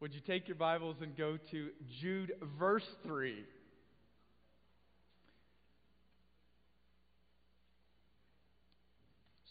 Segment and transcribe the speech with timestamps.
[0.00, 3.44] Would you take your Bibles and go to Jude, verse 3?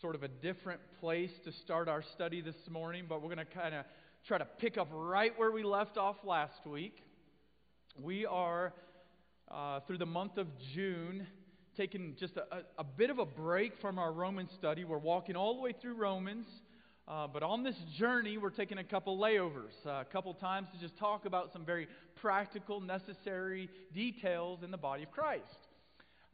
[0.01, 3.45] Sort of a different place to start our study this morning, but we're going to
[3.45, 3.85] kind of
[4.27, 7.01] try to pick up right where we left off last week.
[7.97, 8.73] We are,
[9.49, 11.25] uh, through the month of June,
[11.77, 14.83] taking just a, a, a bit of a break from our Roman study.
[14.83, 16.47] We're walking all the way through Romans.
[17.05, 20.79] Uh, but on this journey, we're taking a couple layovers, uh, a couple times to
[20.79, 25.43] just talk about some very practical, necessary details in the body of Christ.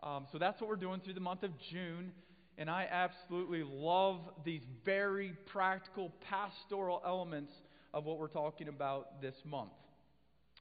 [0.03, 2.11] Um, so that's what we're doing through the month of June.
[2.59, 7.51] And I absolutely love these very practical pastoral elements
[7.91, 9.71] of what we're talking about this month.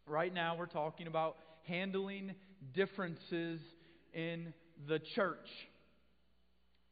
[0.06, 2.34] Right now, we're talking about handling
[2.72, 3.60] differences
[4.14, 4.54] in
[4.88, 5.48] the church.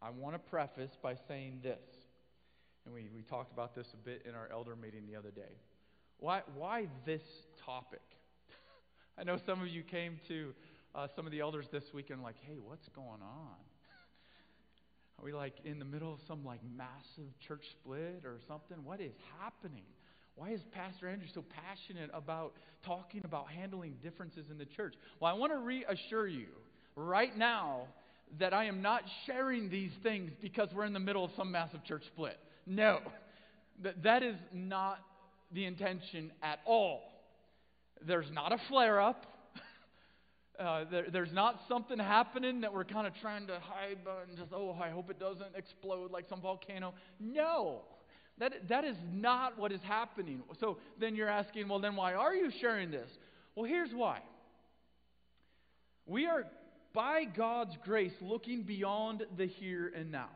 [0.02, 1.80] I want to preface by saying this
[2.87, 5.53] and we, we talked about this a bit in our elder meeting the other day.
[6.19, 7.23] Why, why this
[7.65, 8.01] topic?
[9.19, 10.55] I know some of you came to
[10.95, 13.59] uh, some of the elders this week and like, hey, what's going on?
[15.19, 18.83] Are we like in the middle of some like massive church split or something?
[18.85, 19.85] What is happening?
[20.37, 22.53] Why is Pastor Andrew so passionate about
[22.85, 24.95] talking about handling differences in the church?
[25.19, 26.47] Well, I want to reassure you
[26.95, 27.88] right now
[28.38, 31.85] that I am not sharing these things because we're in the middle of some massive
[31.85, 32.38] church split.
[32.67, 33.01] No,
[34.03, 34.99] that, is not
[35.53, 37.03] the intention at all.
[38.05, 39.27] There's not a flare up.
[40.59, 44.55] Uh, there, there's not something happening that we're kind of trying to hide and just,
[44.55, 46.95] oh, I hope it doesn't explode like some volcano.
[47.21, 47.83] No,
[48.39, 50.43] that, that is not what is happening.
[50.59, 53.11] So then you're asking, well, then why are you sharing this?
[53.55, 54.21] Well, here's why.
[56.07, 56.45] We are,
[56.95, 60.31] by God's grace, looking beyond the here and now.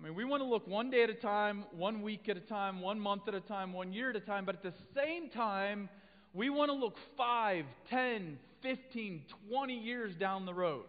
[0.00, 2.40] I mean, we want to look one day at a time, one week at a
[2.40, 5.28] time, one month at a time, one year at a time, but at the same
[5.28, 5.90] time,
[6.32, 10.84] we want to look 5, 10, 15, 20 years down the road.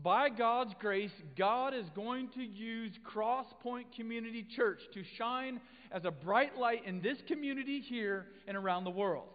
[0.00, 5.60] By God's grace, God is going to use Crosspoint Community Church to shine
[5.90, 9.26] as a bright light in this community here and around the world.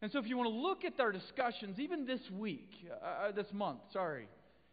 [0.00, 3.32] And so, if you want to look at our discussions, even this week, uh, uh
[3.32, 4.28] this month, sorry,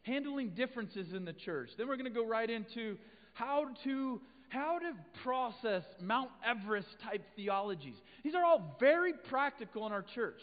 [0.07, 1.69] handling differences in the church.
[1.77, 2.97] Then we're going to go right into
[3.33, 7.97] how to how to process Mount Everest type theologies.
[8.23, 10.39] These are all very practical in our church.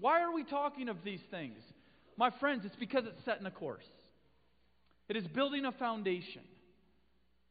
[0.00, 1.58] Why are we talking of these things?
[2.16, 3.86] My friends, it's because it's setting a course.
[5.08, 6.42] It is building a foundation.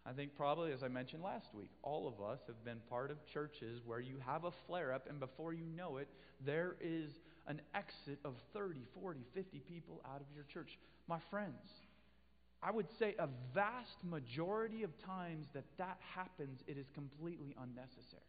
[0.06, 3.18] I think probably, as I mentioned last week, all of us have been part of
[3.34, 6.10] churches where you have a flare up, and before you know it,
[6.46, 7.14] there is
[7.48, 10.78] an exit of 30, 40, 50 people out of your church.
[11.08, 11.60] My friends,
[12.62, 18.22] I would say a vast majority of times that that happens, it is completely unnecessary.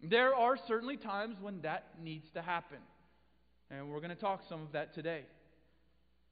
[0.00, 2.78] There are certainly times when that needs to happen.
[3.70, 5.24] And we're going to talk some of that today.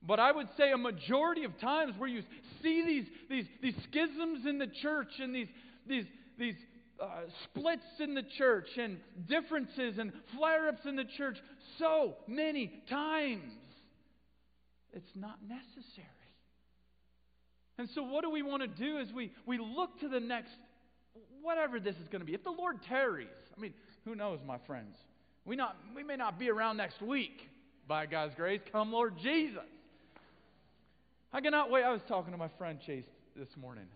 [0.02, 2.22] But I would say a majority of times where you
[2.62, 5.48] see these, these, these schisms in the church and these,
[5.88, 6.04] these,
[6.38, 6.54] these
[7.00, 7.06] uh,
[7.44, 8.98] splits in the church and
[9.28, 11.36] differences and flare ups in the church
[11.78, 13.52] so many times
[14.92, 16.06] it's not necessary.
[17.78, 20.52] And so, what do we want to do is we, we look to the next,
[21.42, 22.32] whatever this is going to be.
[22.32, 23.74] If the Lord tarries, I mean,
[24.06, 24.96] who knows, my friends?
[25.44, 27.42] We, not, we may not be around next week,
[27.86, 28.60] by God's grace.
[28.72, 29.62] Come, Lord Jesus.
[31.32, 31.84] I cannot wait.
[31.84, 33.04] I was talking to my friend Chase
[33.36, 33.86] this morning.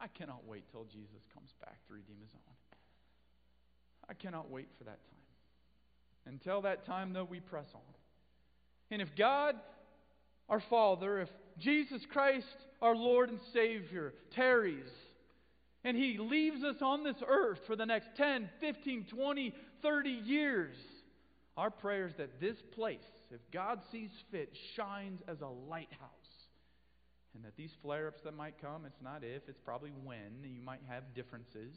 [0.00, 2.54] I cannot wait till Jesus comes back to redeem his own.
[4.08, 6.34] I cannot wait for that time.
[6.34, 7.80] Until that time, though, we press on.
[8.90, 9.54] And if God,
[10.48, 11.28] our Father, if
[11.58, 12.46] Jesus Christ,
[12.82, 14.90] our Lord and Savior, tarries,
[15.84, 20.76] and He leaves us on this earth for the next 10, 15, 20, 30 years,
[21.56, 22.98] our prayer is that this place,
[23.30, 26.10] if God sees fit, shines as a lighthouse.
[27.34, 30.60] And that these flare ups that might come, it's not if, it's probably when, you
[30.62, 31.74] might have differences.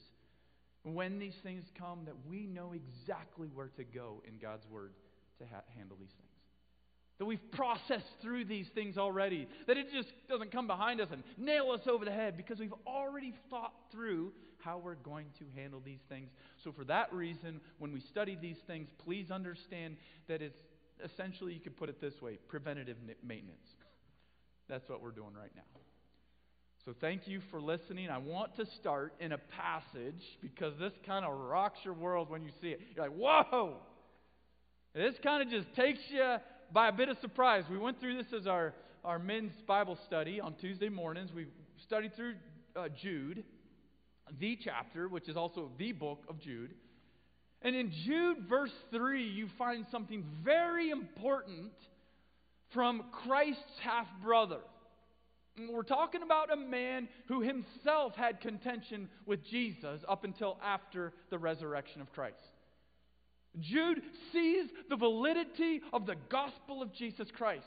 [0.84, 4.94] When these things come, that we know exactly where to go in God's Word
[5.40, 6.30] to ha- handle these things.
[7.20, 9.48] That we've processed through these things already.
[9.68, 12.74] That it just doesn't come behind us and nail us over the head because we've
[12.88, 16.30] already thought through how we're going to handle these things.
[16.64, 20.60] So, for that reason, when we study these things, please understand that it's
[21.04, 23.76] essentially, you could put it this way preventative maintenance.
[24.70, 25.62] That's what we're doing right now.
[26.86, 28.10] So, thank you for listening.
[28.10, 32.44] I want to start in a passage because this kind of rocks your world when
[32.44, 32.82] you see it.
[32.96, 33.76] You're like, whoa!
[34.94, 36.38] This kind of just takes you
[36.74, 38.74] by a bit of surprise, we went through this as our,
[39.06, 41.30] our men's Bible study on Tuesday mornings.
[41.34, 41.46] We
[41.84, 42.34] studied through
[42.76, 43.44] uh, Jude.
[44.40, 46.72] the chapter, which is also the book of Jude.
[47.62, 51.72] And in Jude, verse 3, you find something very important
[52.74, 54.60] from Christ's half brother.
[55.70, 61.38] We're talking about a man who himself had contention with Jesus up until after the
[61.38, 62.38] resurrection of Christ.
[63.60, 67.66] Jude sees the validity of the gospel of Jesus Christ.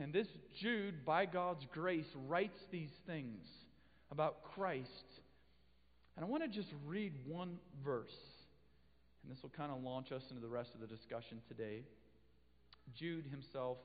[0.00, 0.26] And this
[0.60, 3.46] Jude, by God's grace, writes these things
[4.10, 4.88] about Christ.
[6.16, 8.16] And I want to just read one verse.
[9.22, 11.82] And this will kind of launch us into the rest of the discussion today.
[12.94, 13.78] Jude himself,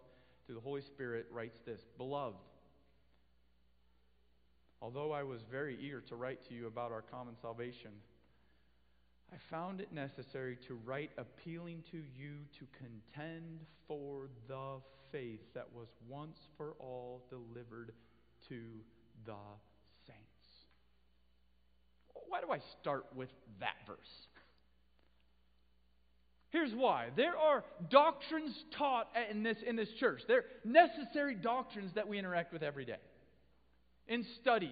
[0.45, 2.37] through the Holy Spirit, writes this Beloved,
[4.81, 7.91] although I was very eager to write to you about our common salvation,
[9.31, 14.79] I found it necessary to write appealing to you to contend for the
[15.11, 17.93] faith that was once for all delivered
[18.49, 18.61] to
[19.25, 19.33] the
[20.05, 20.67] saints.
[22.27, 23.29] Why do I start with
[23.59, 24.27] that verse?
[26.53, 27.07] Here's why.
[27.17, 30.21] There are doctrines taught in this, in this church.
[30.27, 32.99] They're necessary doctrines that we interact with every day.
[34.07, 34.69] In studies.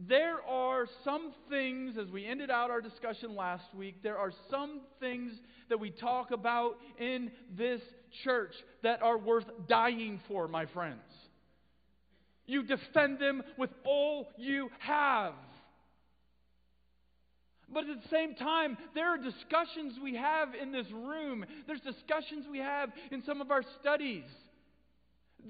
[0.00, 4.80] There are some things, as we ended out our discussion last week, there are some
[5.00, 5.32] things
[5.68, 7.82] that we talk about in this
[8.24, 11.02] church that are worth dying for, my friends.
[12.46, 15.34] You defend them with all you have.
[17.72, 22.46] But at the same time, there are discussions we have in this room, there's discussions
[22.50, 24.24] we have in some of our studies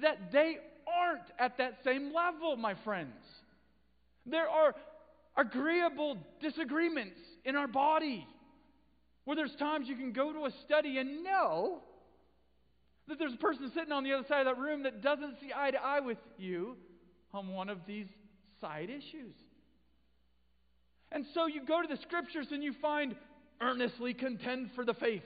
[0.00, 3.14] that they aren't at that same level, my friends.
[4.24, 4.74] There are
[5.36, 8.26] agreeable disagreements in our body
[9.24, 11.82] where there's times you can go to a study and know
[13.08, 15.50] that there's a person sitting on the other side of that room that doesn't see
[15.54, 16.76] eye to eye with you
[17.32, 18.06] on one of these
[18.60, 19.34] side issues.
[21.12, 23.14] And so you go to the scriptures and you find
[23.60, 25.22] earnestly contend for the faith.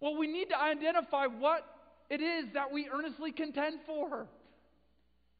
[0.00, 1.64] Well, we need to identify what
[2.10, 4.26] it is that we earnestly contend for.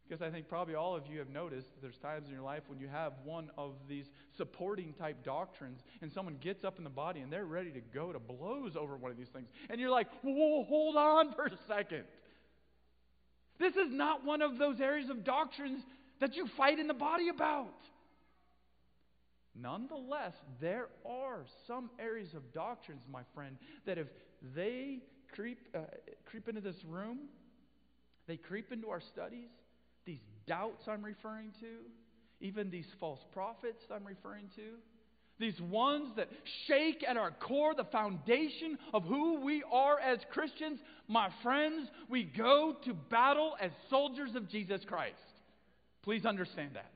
[0.09, 2.63] Because I think probably all of you have noticed that there's times in your life
[2.67, 4.07] when you have one of these
[4.37, 8.13] supporting type doctrines and someone gets up in the body and they're ready to go
[8.13, 9.49] to blows over one of these things.
[9.71, 12.05] And you're like, whoa, hold on for a second.
[13.59, 15.83] This is not one of those areas of doctrines
[16.21, 17.75] that you fight in the body about.
[19.55, 23.57] Nonetheless, there are some areas of doctrines, my friend,
[23.87, 24.07] that if
[24.55, 25.01] they
[25.35, 25.81] creep, uh,
[26.25, 27.19] creep into this room,
[28.27, 29.51] they creep into our studies,
[30.07, 31.77] these doubts I'm referring to,
[32.41, 34.79] even these false prophets I'm referring to,
[35.39, 36.29] these ones that
[36.67, 40.79] shake at our core the foundation of who we are as Christians,
[41.09, 45.17] my friends, we go to battle as soldiers of Jesus Christ.
[46.03, 46.92] Please understand that.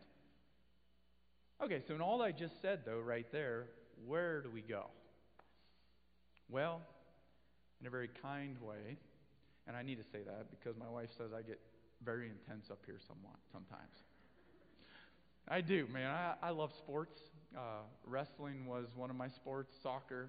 [1.63, 3.67] Okay, so in all I just said, though, right there,
[4.07, 4.87] where do we go?
[6.51, 6.83] Well,
[7.81, 8.99] in a very kind way,
[9.67, 11.59] and I need to say that because my wife says I get
[12.05, 14.05] very intense up here somewhat sometimes.
[15.49, 16.11] I do, man.
[16.11, 17.21] I, I love sports.
[17.57, 20.29] Uh, wrestling was one of my sports, soccer.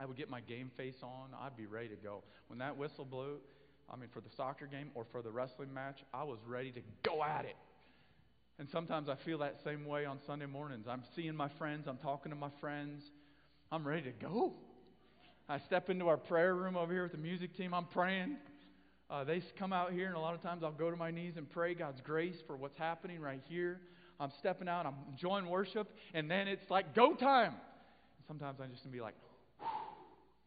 [0.00, 1.28] I would get my game face on.
[1.40, 2.24] I'd be ready to go.
[2.48, 3.38] When that whistle blew,
[3.92, 6.80] I mean, for the soccer game or for the wrestling match, I was ready to
[7.02, 7.56] go at it.
[8.58, 10.86] And sometimes I feel that same way on Sunday mornings.
[10.88, 13.02] I'm seeing my friends, I'm talking to my friends,
[13.70, 14.54] I'm ready to go.
[15.48, 18.36] I step into our prayer room over here with the music team, I'm praying.
[19.10, 21.34] Uh, they come out here, and a lot of times I'll go to my knees
[21.36, 23.80] and pray God's grace for what's happening right here.
[24.18, 27.54] I'm stepping out, I'm enjoying worship, and then it's like go time.
[28.28, 29.14] Sometimes I'm just going to be like,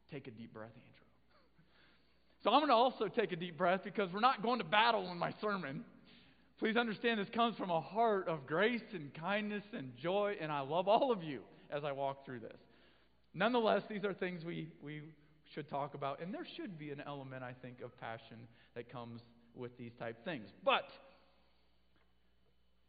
[0.10, 0.82] take a deep breath, Andrew.
[2.44, 5.12] So I'm going to also take a deep breath because we're not going to battle
[5.12, 5.84] in my sermon.
[6.58, 10.62] Please understand this comes from a heart of grace and kindness and joy, and I
[10.62, 12.60] love all of you as I walk through this.
[13.34, 15.02] Nonetheless, these are things we, we
[15.54, 18.38] should talk about, and there should be an element, I think, of passion
[18.74, 19.22] that comes
[19.54, 20.48] with these type things.
[20.64, 20.90] But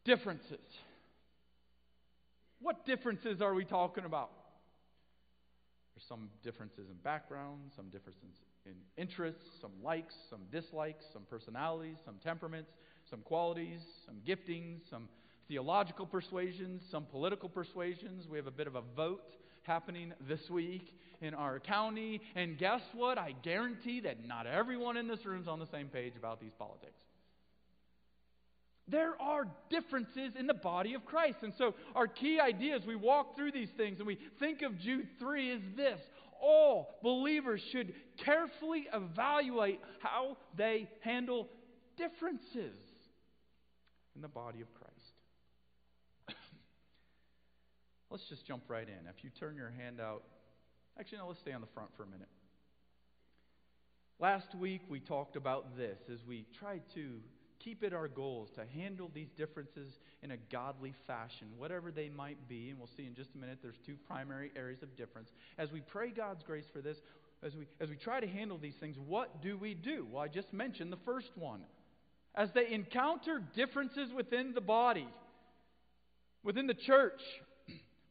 [0.04, 0.60] differences.
[2.60, 4.30] What differences are we talking about?
[5.94, 11.96] There's some differences in background, some differences in interests, some likes, some dislikes, some personalities,
[12.04, 12.70] some temperaments,
[13.10, 15.08] some qualities, some giftings, some
[15.48, 18.26] theological persuasions, some political persuasions.
[18.28, 19.22] We have a bit of a vote
[19.62, 22.20] happening this week in our county.
[22.34, 23.18] And guess what?
[23.18, 26.52] I guarantee that not everyone in this room is on the same page about these
[26.58, 26.92] politics.
[28.88, 31.38] There are differences in the body of Christ.
[31.42, 34.78] And so, our key idea as we walk through these things and we think of
[34.78, 35.98] Jude 3 is this
[36.40, 37.94] all believers should
[38.24, 41.48] carefully evaluate how they handle
[41.96, 42.76] differences
[44.16, 45.12] in the body of Christ.
[48.10, 49.06] Let's just jump right in.
[49.08, 50.24] If you turn your hand out,
[50.98, 52.28] actually, no, let's stay on the front for a minute.
[54.18, 57.20] Last week we talked about this as we tried to
[57.58, 62.48] keep it our goals to handle these differences in a godly fashion, whatever they might
[62.48, 62.70] be.
[62.70, 65.30] And we'll see in just a minute, there's two primary areas of difference.
[65.58, 66.96] As we pray God's grace for this,
[67.42, 70.06] as we, as we try to handle these things, what do we do?
[70.10, 71.60] Well, I just mentioned the first one.
[72.36, 75.08] As they encounter differences within the body,
[76.44, 77.20] within the church,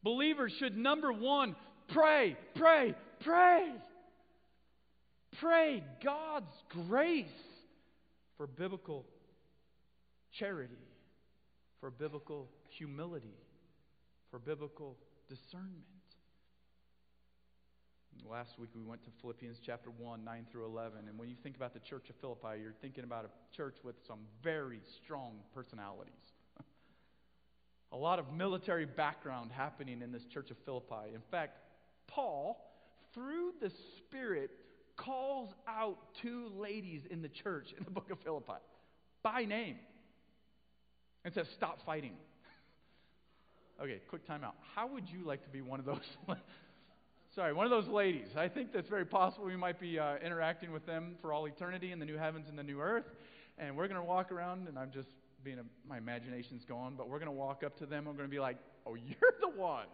[0.03, 1.55] believers should, number one,
[1.89, 3.71] pray, pray, pray.
[5.39, 6.55] Pray God's
[6.87, 7.25] grace
[8.37, 9.05] for biblical
[10.39, 10.73] charity,
[11.79, 13.35] for biblical humility,
[14.31, 14.97] for biblical
[15.29, 15.83] discernment.
[18.23, 21.07] Last week we went to Philippians chapter 1, 9 through 11.
[21.07, 23.95] And when you think about the church of Philippi, you're thinking about a church with
[24.07, 26.13] some very strong personalities.
[27.91, 31.13] a lot of military background happening in this church of Philippi.
[31.13, 31.57] In fact,
[32.07, 32.57] Paul,
[33.13, 34.51] through the Spirit,
[34.97, 38.53] calls out two ladies in the church in the book of Philippi
[39.23, 39.77] by name
[41.23, 42.13] and says, Stop fighting.
[43.81, 44.53] okay, quick timeout.
[44.73, 45.99] How would you like to be one of those?
[47.35, 48.27] Sorry, one of those ladies.
[48.37, 51.91] I think that's very possible we might be uh, interacting with them for all eternity
[51.91, 53.03] in the new heavens and the new earth.
[53.57, 55.09] And we're going to walk around, and I'm just
[55.43, 58.05] being a, my imagination's going, but we're going to walk up to them.
[58.05, 58.55] We're going to be like,
[58.87, 59.87] "Oh, you're the one.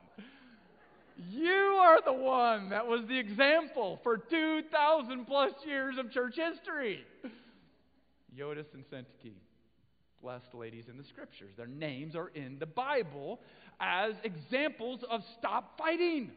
[1.32, 1.50] You
[1.82, 7.04] are the one that was the example for 2,000 plus years of church history."
[8.38, 9.34] Euodias and Syntyche
[10.22, 11.54] blessed ladies in the scriptures.
[11.58, 13.40] Their names are in the Bible
[13.80, 16.30] as examples of stop fighting.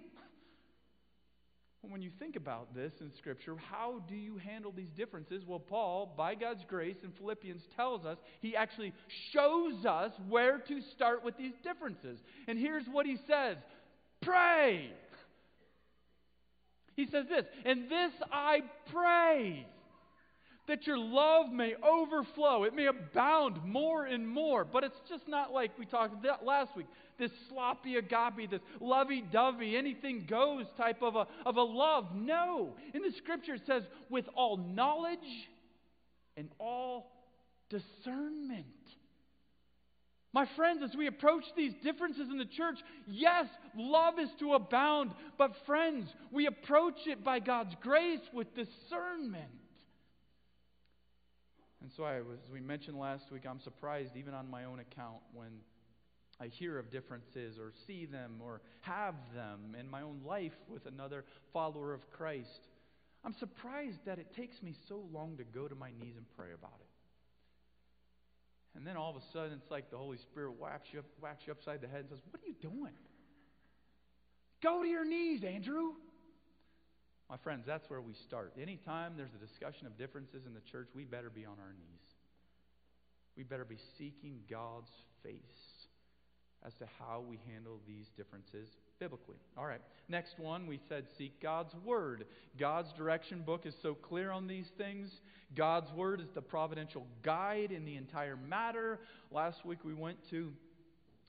[1.88, 5.44] When you think about this in Scripture, how do you handle these differences?
[5.46, 8.92] Well, Paul, by God's grace in Philippians, tells us, he actually
[9.32, 12.18] shows us where to start with these differences.
[12.48, 13.56] And here's what he says
[14.22, 14.90] Pray.
[16.96, 18.60] He says this, and this I
[18.92, 19.66] pray
[20.66, 24.64] that your love may overflow, it may abound more and more.
[24.64, 26.86] But it's just not like we talked last week
[27.18, 32.14] this sloppy agape, this lovey dovey, anything goes type of a, of a love.
[32.14, 32.74] No.
[32.92, 35.18] In the scripture, it says, with all knowledge
[36.36, 37.12] and all
[37.70, 38.66] discernment.
[40.32, 45.12] My friends, as we approach these differences in the church, yes, love is to abound,
[45.38, 49.44] but friends, we approach it by God's grace with discernment.
[51.84, 55.18] And so, I as we mentioned last week, I'm surprised, even on my own account,
[55.34, 55.50] when
[56.40, 60.86] I hear of differences or see them or have them in my own life with
[60.86, 62.68] another follower of Christ.
[63.22, 66.52] I'm surprised that it takes me so long to go to my knees and pray
[66.54, 66.88] about it.
[68.78, 71.52] And then all of a sudden, it's like the Holy Spirit whacks you, whacks you
[71.52, 72.94] upside the head and says, What are you doing?
[74.62, 75.92] Go to your knees, Andrew.
[77.30, 78.52] My friends, that's where we start.
[78.60, 82.04] Anytime there's a discussion of differences in the church, we better be on our knees.
[83.36, 84.90] We better be seeking God's
[85.22, 85.40] face
[86.66, 89.36] as to how we handle these differences biblically.
[89.56, 89.80] All right.
[90.08, 92.24] Next one, we said seek God's Word.
[92.58, 95.10] God's direction book is so clear on these things.
[95.54, 99.00] God's Word is the providential guide in the entire matter.
[99.30, 100.52] Last week we went to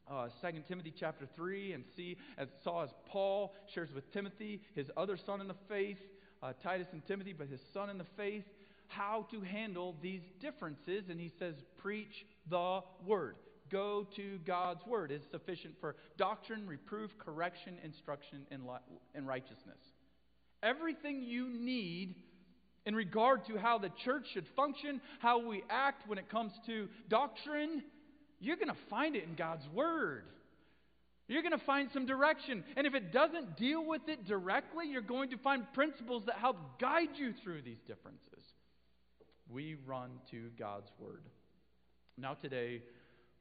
[0.09, 4.91] uh, 2 Timothy chapter 3 and see as saw as Paul shares with Timothy, his
[4.95, 5.97] other son in the faith,
[6.43, 8.43] uh, Titus and Timothy, but his son in the faith,
[8.87, 11.05] how to handle these differences.
[11.09, 13.35] And he says, preach the word.
[13.71, 18.61] Go to God's word is sufficient for doctrine, reproof, correction, instruction, and,
[19.15, 19.79] and righteousness.
[20.61, 22.15] Everything you need
[22.85, 26.87] in regard to how the church should function, how we act when it comes to
[27.09, 27.83] doctrine,
[28.39, 30.23] you're going to find it in God's Word.
[31.27, 32.63] You're going to find some direction.
[32.77, 36.57] And if it doesn't deal with it directly, you're going to find principles that help
[36.79, 38.43] guide you through these differences.
[39.49, 41.23] We run to God's Word.
[42.17, 42.81] Now, today,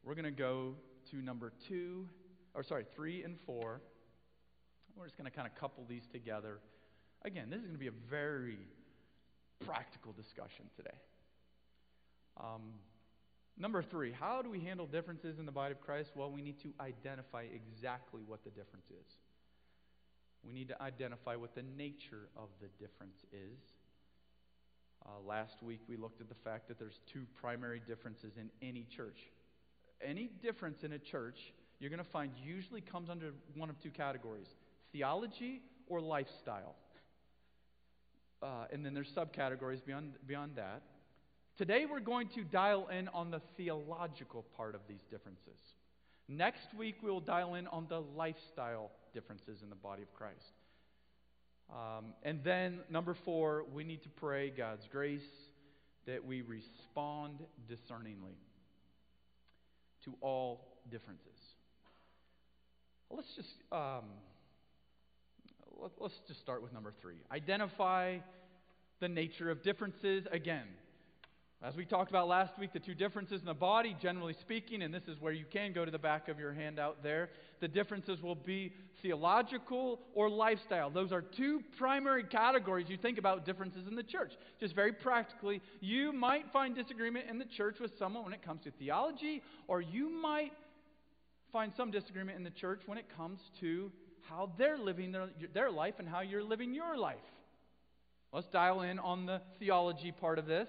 [0.03, 0.75] we're going to go
[1.11, 2.09] to number two,
[2.55, 3.81] or sorry, three and four.
[4.97, 6.59] We're just going to kind of couple these together.
[7.25, 8.59] Again, this is going to be a very
[9.67, 10.97] practical discussion today.
[12.39, 12.75] Um,
[13.57, 16.11] Number three, how do we handle differences in the body of Christ?
[16.15, 19.17] Well, we need to identify exactly what the difference is.
[20.45, 23.59] We need to identify what the nature of the difference is.
[25.07, 28.87] Uh, last week we looked at the fact that there's two primary differences in any
[28.97, 29.21] church.
[30.03, 33.91] Any difference in a church, you're going to find usually comes under one of two
[33.91, 34.49] categories
[34.93, 36.77] theology or lifestyle.
[38.43, 40.83] Uh, and then there's subcategories beyond, beyond that.
[41.57, 45.61] Today we're going to dial in on the theological part of these differences.
[46.27, 50.41] Next week, we will dial in on the lifestyle differences in the body of Christ.
[51.71, 55.21] Um, and then, number four, we need to pray God's grace
[56.07, 58.37] that we respond discerningly
[60.05, 61.39] to all differences.
[63.11, 64.05] Let's just um,
[65.79, 67.17] let, us just start with number three.
[67.31, 68.19] Identify
[68.99, 70.67] the nature of differences again.
[71.65, 74.93] As we talked about last week, the two differences in the body, generally speaking, and
[74.93, 77.31] this is where you can go to the back of your handout there,
[77.61, 80.91] the differences will be theological or lifestyle.
[80.91, 84.35] Those are two primary categories you think about differences in the church.
[84.61, 88.63] Just very practically, you might find disagreement in the church with someone when it comes
[88.65, 90.53] to theology, or you might
[91.51, 93.91] find some disagreement in the church when it comes to
[94.29, 97.17] how they're living their, their life and how you're living your life.
[98.35, 100.69] Let's dial in on the theology part of this.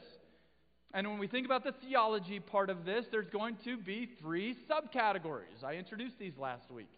[0.93, 4.55] And when we think about the theology part of this, there's going to be three
[4.69, 5.63] subcategories.
[5.63, 6.89] I introduced these last week.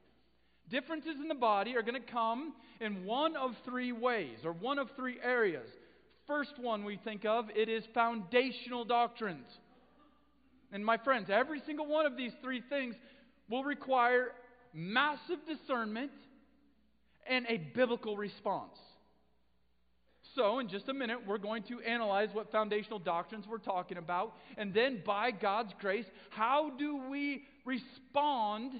[0.70, 4.77] Differences in the body are going to come in one of three ways, or one
[4.77, 5.67] of three areas.
[6.27, 9.48] First one we think of, it is foundational doctrines.
[10.72, 12.96] And my friends, every single one of these three things
[13.50, 14.32] will require
[14.74, 16.12] massive discernment
[17.27, 18.77] and a biblical response.
[20.38, 24.36] So, in just a minute, we're going to analyze what foundational doctrines we're talking about.
[24.56, 28.74] And then, by God's grace, how do we respond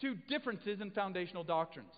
[0.00, 1.94] to differences in foundational doctrines?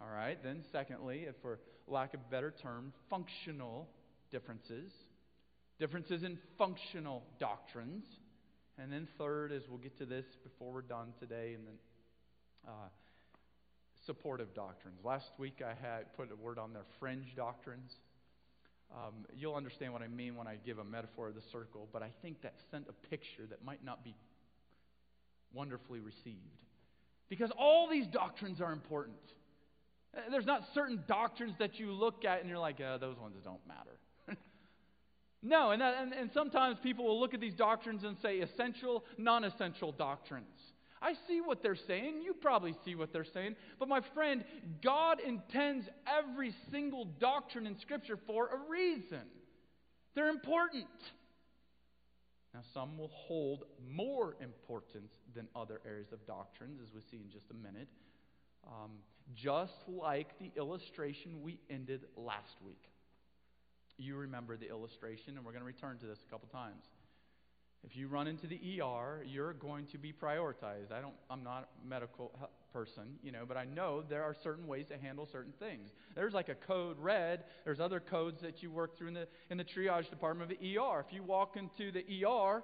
[0.00, 3.88] All right, then, secondly, if for lack of a better term, functional
[4.32, 4.90] differences.
[5.78, 8.04] Differences in functional doctrines.
[8.78, 11.74] And then, third, as we'll get to this before we're done today, and then
[12.66, 12.88] uh,
[14.10, 14.98] supportive doctrines.
[15.04, 17.92] Last week I had put a word on their fringe doctrines.
[18.92, 22.02] Um, you'll understand what I mean when I give a metaphor of the circle, but
[22.02, 24.16] I think that sent a picture that might not be
[25.54, 26.64] wonderfully received.
[27.28, 29.14] Because all these doctrines are important.
[30.12, 33.36] Uh, there's not certain doctrines that you look at and you're like, uh, those ones
[33.44, 34.36] don't matter.
[35.40, 39.04] no, and, that, and, and sometimes people will look at these doctrines and say essential,
[39.18, 40.59] non essential doctrines.
[41.02, 42.22] I see what they're saying.
[42.22, 43.56] You probably see what they're saying.
[43.78, 44.44] But my friend,
[44.82, 49.22] God intends every single doctrine in Scripture for a reason.
[50.14, 50.86] They're important.
[52.52, 57.30] Now, some will hold more importance than other areas of doctrines, as we see in
[57.30, 57.88] just a minute.
[58.66, 58.90] Um,
[59.34, 62.82] just like the illustration we ended last week.
[63.96, 66.84] You remember the illustration, and we're going to return to this a couple times.
[67.84, 70.92] If you run into the ER, you're going to be prioritized.
[70.92, 72.30] I don't, I'm not a medical
[72.72, 75.90] person, you know, but I know there are certain ways to handle certain things.
[76.14, 77.44] There's like a code red.
[77.64, 80.78] There's other codes that you work through in the, in the triage department of the
[80.78, 81.04] ER.
[81.06, 82.62] If you walk into the ER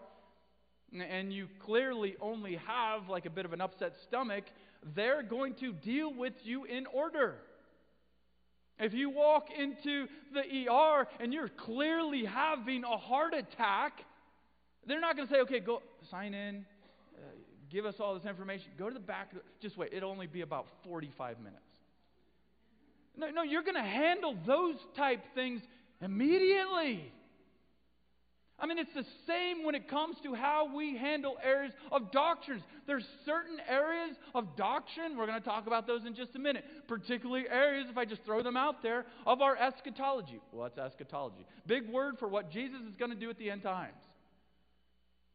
[0.92, 4.44] and you clearly only have like a bit of an upset stomach,
[4.94, 7.36] they're going to deal with you in order.
[8.78, 14.04] If you walk into the ER and you're clearly having a heart attack,
[14.86, 16.64] they're not going to say, okay, go sign in,
[17.16, 17.20] uh,
[17.70, 19.32] give us all this information, go to the back.
[19.60, 21.62] Just wait, it'll only be about 45 minutes.
[23.16, 25.62] No, no, you're going to handle those type things
[26.00, 27.12] immediately.
[28.58, 32.62] I mean, it's the same when it comes to how we handle areas of doctrines.
[32.86, 36.64] There's certain areas of doctrine, we're going to talk about those in just a minute,
[36.88, 40.40] particularly areas, if I just throw them out there, of our eschatology.
[40.52, 41.44] What's eschatology?
[41.66, 44.00] Big word for what Jesus is going to do at the end times.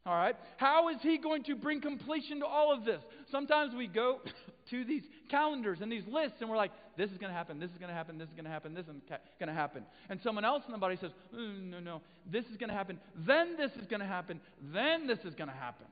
[0.04, 0.34] All right?
[0.56, 3.00] How is he going to bring completion to all of this?
[3.30, 4.18] Sometimes we go
[4.70, 7.70] to these calendars and these lists and we're like, this is going to happen, this
[7.70, 8.92] is going to happen, this is going to happen, this is
[9.38, 9.84] going to happen.
[10.10, 12.98] And someone else in the body says, mm, no, no, this is going to happen,
[13.16, 14.40] then this is going to happen,
[14.72, 15.86] then this is going to happen.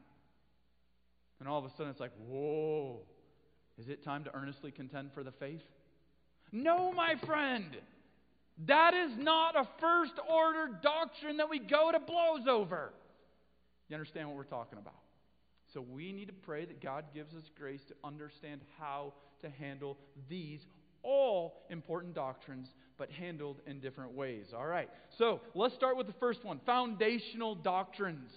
[1.38, 3.00] And all of a sudden it's like, whoa,
[3.78, 5.62] is it time to earnestly contend for the faith?
[6.52, 7.76] No, my friend.
[8.66, 12.92] That is not a first order doctrine that we go to blows over.
[13.90, 14.94] You understand what we're talking about?
[15.74, 19.98] So we need to pray that God gives us grace to understand how to handle
[20.28, 20.60] these
[21.02, 24.46] all important doctrines, but handled in different ways.
[24.56, 24.88] All right.
[25.18, 28.30] So let's start with the first one foundational doctrines.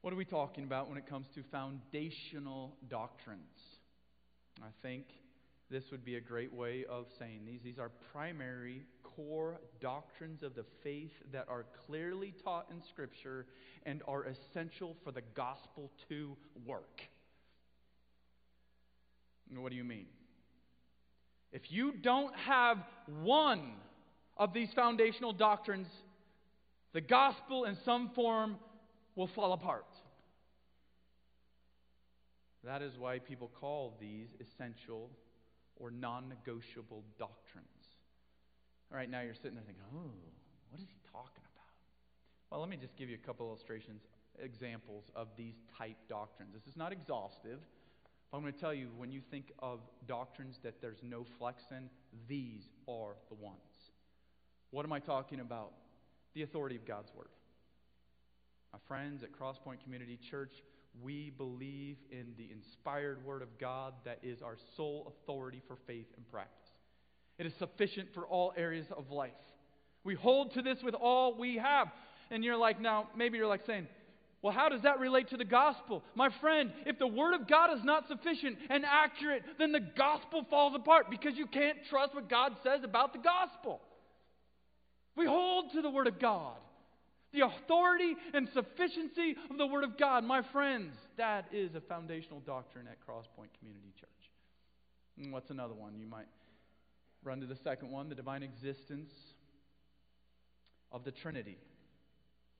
[0.00, 3.40] What are we talking about when it comes to foundational doctrines?
[4.62, 5.04] I think
[5.70, 7.60] this would be a great way of saying these.
[7.62, 8.84] These are primary
[9.16, 13.46] core doctrines of the faith that are clearly taught in Scripture
[13.84, 17.00] and are essential for the gospel to work.
[19.54, 20.06] What do you mean?
[21.52, 22.78] If you don't have
[23.22, 23.72] one
[24.36, 25.86] of these foundational doctrines,
[26.92, 28.56] the gospel in some form
[29.14, 29.86] will fall apart.
[32.64, 35.08] That is why people call these essential
[35.76, 37.68] or non negotiable doctrines.
[38.90, 40.10] All right, now you're sitting there thinking, oh,
[40.70, 41.56] what is he talking about?
[42.50, 44.02] Well, let me just give you a couple illustrations,
[44.38, 46.52] examples of these type doctrines.
[46.54, 47.58] This is not exhaustive.
[48.30, 51.64] But I'm going to tell you when you think of doctrines that there's no flex
[51.70, 51.88] in,
[52.28, 53.90] these are the ones.
[54.70, 55.72] What am I talking about?
[56.34, 57.28] The authority of God's Word.
[58.72, 60.62] My friends at Crosspoint Community Church,
[61.02, 66.06] we believe in the inspired Word of God that is our sole authority for faith
[66.16, 66.75] and practice.
[67.38, 69.32] It is sufficient for all areas of life.
[70.04, 71.88] We hold to this with all we have.
[72.30, 73.86] And you're like, now, maybe you're like saying,
[74.42, 76.02] well, how does that relate to the gospel?
[76.14, 80.46] My friend, if the Word of God is not sufficient and accurate, then the gospel
[80.48, 83.80] falls apart because you can't trust what God says about the gospel.
[85.16, 86.54] We hold to the Word of God.
[87.32, 92.40] The authority and sufficiency of the Word of God, my friends, that is a foundational
[92.40, 94.08] doctrine at Crosspoint Community Church.
[95.18, 95.98] And what's another one?
[95.98, 96.28] You might
[97.26, 99.12] run to the second one the divine existence
[100.92, 101.58] of the Trinity.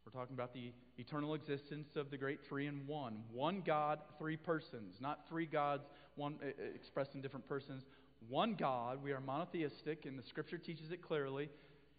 [0.05, 3.23] We're talking about the eternal existence of the great three in one.
[3.33, 4.97] One God, three persons.
[5.01, 5.85] Not three gods,
[6.17, 7.85] one uh, expressed in different persons.
[8.29, 9.03] One God.
[9.03, 11.49] We are monotheistic, and the Scripture teaches it clearly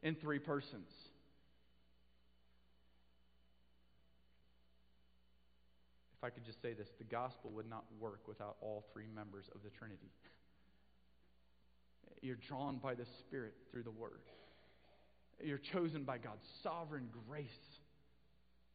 [0.04, 0.90] in three persons.
[6.18, 9.46] If I could just say this, the gospel would not work without all three members
[9.54, 10.12] of the Trinity.
[12.22, 14.22] You're drawn by the Spirit through the Word.
[15.44, 17.50] You're chosen by God's sovereign grace.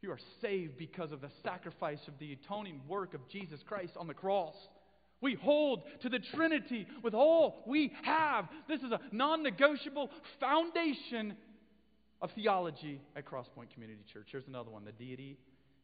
[0.00, 4.06] You are saved because of the sacrifice of the atoning work of Jesus Christ on
[4.06, 4.54] the cross.
[5.20, 8.48] We hold to the Trinity with all we have.
[8.68, 11.36] This is a non negotiable foundation
[12.20, 14.28] of theology at Crosspoint Community Church.
[14.30, 15.38] Here's another one the deity.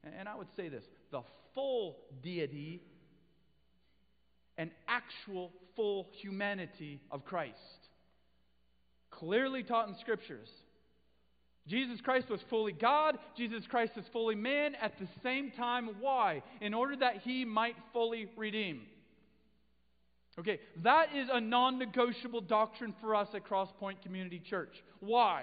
[0.04, 1.22] And I would say this the
[1.54, 2.82] full deity
[4.58, 7.56] and actual full humanity of Christ.
[9.10, 10.48] Clearly taught in Scriptures.
[11.66, 13.18] Jesus Christ was fully God.
[13.36, 15.88] Jesus Christ is fully man at the same time.
[16.00, 16.42] Why?
[16.60, 18.82] In order that he might fully redeem.
[20.38, 24.82] Okay, that is a non negotiable doctrine for us at Crosspoint Community Church.
[25.00, 25.42] Why?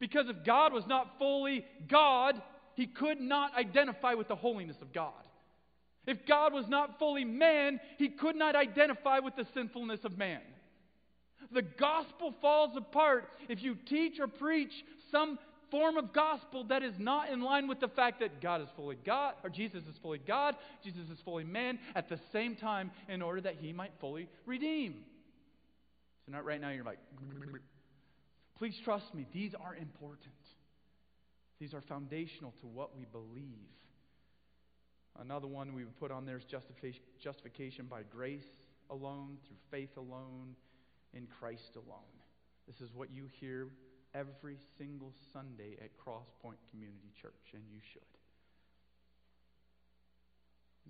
[0.00, 2.40] Because if God was not fully God,
[2.74, 5.12] he could not identify with the holiness of God.
[6.08, 10.40] If God was not fully man, he could not identify with the sinfulness of man.
[11.52, 14.72] The gospel falls apart if you teach or preach
[15.12, 15.38] some
[15.70, 18.96] form of gospel that is not in line with the fact that God is fully
[19.04, 23.20] God, or Jesus is fully God, Jesus is fully man at the same time in
[23.20, 25.04] order that he might fully redeem.
[26.24, 27.00] So, not right now, you're like,
[28.56, 30.32] please trust me, these are important.
[31.60, 33.68] These are foundational to what we believe.
[35.20, 36.44] Another one we would put on there is
[37.20, 38.46] justification by grace
[38.90, 40.54] alone, through faith alone,
[41.12, 42.14] in Christ alone.
[42.66, 43.68] This is what you hear
[44.14, 48.02] every single Sunday at Crosspoint Community Church, and you should.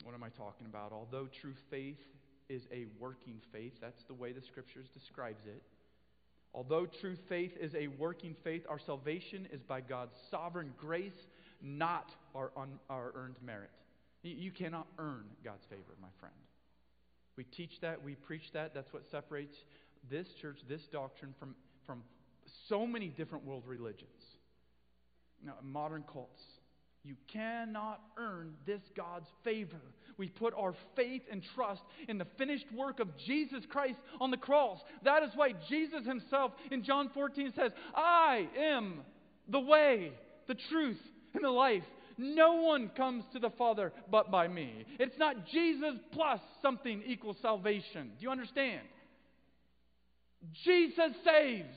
[0.04, 0.92] What am I talking about?
[0.92, 1.98] Although true faith
[2.48, 5.62] is a working faith, that's the way the Scriptures describes it.
[6.54, 11.26] Although true faith is a working faith, our salvation is by God's sovereign grace,
[11.60, 13.70] not our, un, our earned merit.
[14.22, 16.34] You cannot earn God's favor, my friend.
[17.36, 18.74] We teach that, we preach that.
[18.74, 19.56] That's what separates
[20.10, 21.54] this church, this doctrine, from,
[21.86, 22.02] from
[22.68, 24.10] so many different world religions,
[25.44, 26.42] now, modern cults.
[27.04, 29.80] You cannot earn this God's favor.
[30.16, 34.36] We put our faith and trust in the finished work of Jesus Christ on the
[34.36, 34.80] cross.
[35.04, 39.00] That is why Jesus himself in John 14 says, I am
[39.48, 40.12] the way,
[40.48, 41.00] the truth,
[41.34, 41.84] and the life.
[42.18, 44.84] No one comes to the Father but by me.
[44.98, 48.10] It's not Jesus plus something equals salvation.
[48.18, 48.82] Do you understand?
[50.64, 51.74] Jesus saves.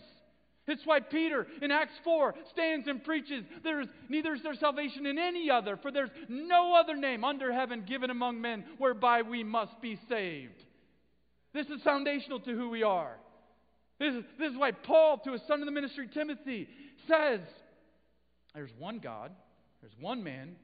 [0.67, 5.05] It's why Peter in Acts 4 stands and preaches, there is neither is there salvation
[5.05, 9.43] in any other, for there's no other name under heaven given among men whereby we
[9.43, 10.63] must be saved.
[11.53, 13.17] This is foundational to who we are.
[13.99, 16.67] This is, this is why Paul, to his son of the ministry, Timothy,
[17.07, 17.41] says,
[18.55, 19.31] There's one God,
[19.81, 20.55] there's one man,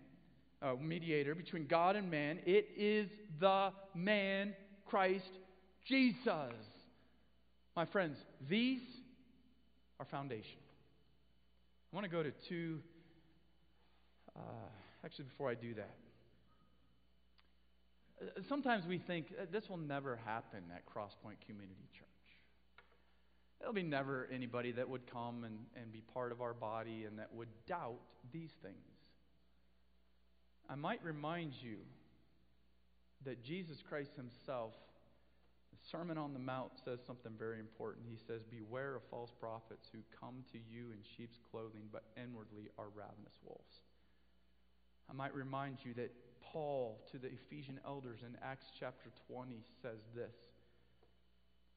[0.62, 2.40] a mediator between God and man.
[2.46, 4.54] It is the man,
[4.86, 5.30] Christ
[5.86, 6.54] Jesus.
[7.76, 8.18] My friends,
[8.50, 8.82] these
[10.00, 10.60] are foundation.
[11.92, 12.80] I want to go to two.
[14.36, 14.42] Uh,
[15.04, 15.96] actually, before I do that,
[18.22, 22.08] uh, sometimes we think uh, this will never happen at Crosspoint Community Church.
[23.60, 27.18] There'll be never anybody that would come and, and be part of our body and
[27.18, 28.00] that would doubt
[28.32, 28.97] these things.
[30.70, 31.78] I might remind you
[33.26, 34.74] that Jesus Christ himself,
[35.72, 38.06] the Sermon on the Mount, says something very important.
[38.10, 42.70] He says, Beware of false prophets who come to you in sheep's clothing, but inwardly
[42.78, 43.82] are ravenous wolves.
[45.10, 50.00] I might remind you that Paul to the Ephesian elders in Acts chapter 20 says
[50.16, 50.36] this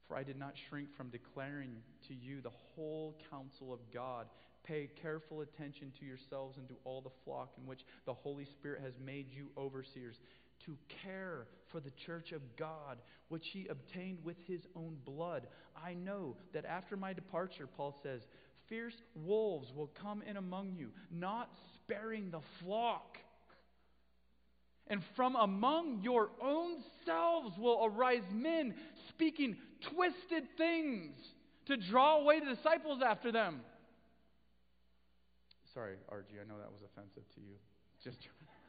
[0.07, 1.75] For I did not shrink from declaring
[2.07, 4.27] to you the whole counsel of God.
[4.63, 8.81] Pay careful attention to yourselves and to all the flock in which the Holy Spirit
[8.83, 10.19] has made you overseers
[10.65, 15.47] to care for the church of God, which he obtained with his own blood.
[15.75, 18.21] I know that after my departure, Paul says,
[18.67, 23.17] fierce wolves will come in among you, not sparing the flock.
[24.87, 28.75] And from among your own selves will arise men
[29.09, 29.57] speaking
[29.93, 31.15] twisted things
[31.65, 33.61] to draw away the disciples after them.
[35.73, 37.55] Sorry, RG, I know that was offensive to you.
[38.03, 38.17] Just,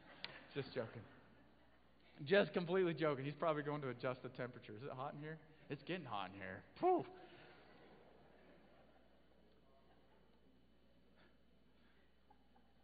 [0.54, 1.02] just joking.
[2.24, 3.24] Just completely joking.
[3.24, 4.72] He's probably going to adjust the temperature.
[4.76, 5.38] Is it hot in here?
[5.68, 6.62] It's getting hot in here.
[6.80, 7.04] Whew.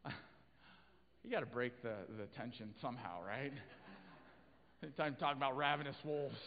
[1.25, 3.53] You got to break the, the tension somehow, right?
[4.83, 6.39] Anytime talking about ravenous wolves.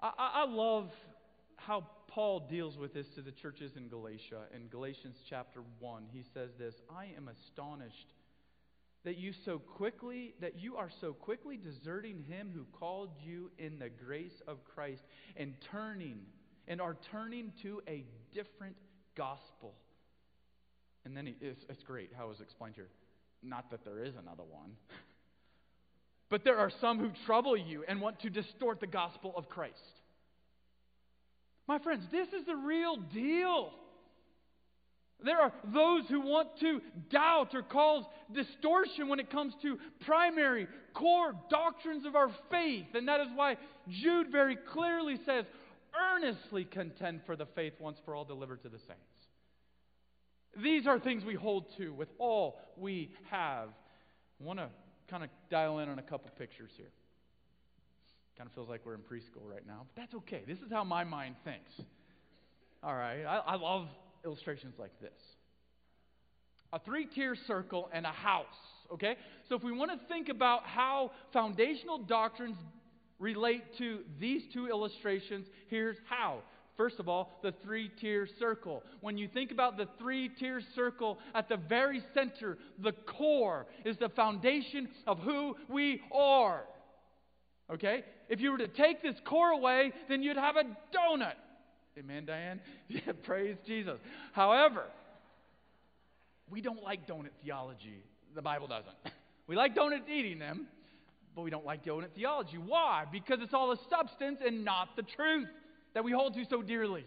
[0.00, 0.88] I, I love
[1.56, 4.42] how Paul deals with this to the churches in Galatia.
[4.54, 8.14] In Galatians chapter 1, he says this I am astonished
[9.04, 13.78] that you so quickly that you are so quickly deserting him who called you in
[13.78, 15.02] the grace of Christ
[15.36, 16.18] and turning
[16.68, 18.76] and are turning to a different
[19.16, 19.74] gospel.
[21.04, 22.88] And then he, it's, it's great how it was explained here.
[23.42, 24.72] Not that there is another one,
[26.28, 29.99] but there are some who trouble you and want to distort the gospel of Christ.
[31.70, 33.70] My friends, this is the real deal.
[35.24, 36.80] There are those who want to
[37.12, 38.02] doubt or cause
[38.34, 42.86] distortion when it comes to primary, core doctrines of our faith.
[42.94, 43.56] And that is why
[43.88, 45.44] Jude very clearly says,
[46.12, 49.28] earnestly contend for the faith once for all delivered to the saints.
[50.60, 53.68] These are things we hold to with all we have.
[54.40, 54.70] I want to
[55.08, 56.90] kind of dial in on a couple pictures here.
[58.40, 60.40] Kind of feels like we're in preschool right now, but that's okay.
[60.46, 61.72] This is how my mind thinks.
[62.82, 63.86] All right, I, I love
[64.24, 65.12] illustrations like this
[66.72, 68.46] a three tier circle and a house.
[68.94, 69.16] Okay?
[69.46, 72.56] So if we want to think about how foundational doctrines
[73.18, 76.38] relate to these two illustrations, here's how.
[76.78, 78.82] First of all, the three tier circle.
[79.02, 83.98] When you think about the three tier circle, at the very center, the core is
[83.98, 86.62] the foundation of who we are.
[87.70, 88.02] Okay?
[88.30, 90.62] If you were to take this core away, then you'd have a
[90.96, 91.34] donut.
[91.98, 92.60] Amen, Diane?
[92.88, 93.98] Yeah, praise Jesus.
[94.32, 94.84] However,
[96.48, 98.02] we don't like donut theology.
[98.34, 98.94] The Bible doesn't.
[99.46, 100.68] We like donut eating them,
[101.34, 102.56] but we don't like donut theology.
[102.56, 103.04] Why?
[103.10, 105.48] Because it's all a substance and not the truth
[105.92, 107.04] that we hold to so dearly.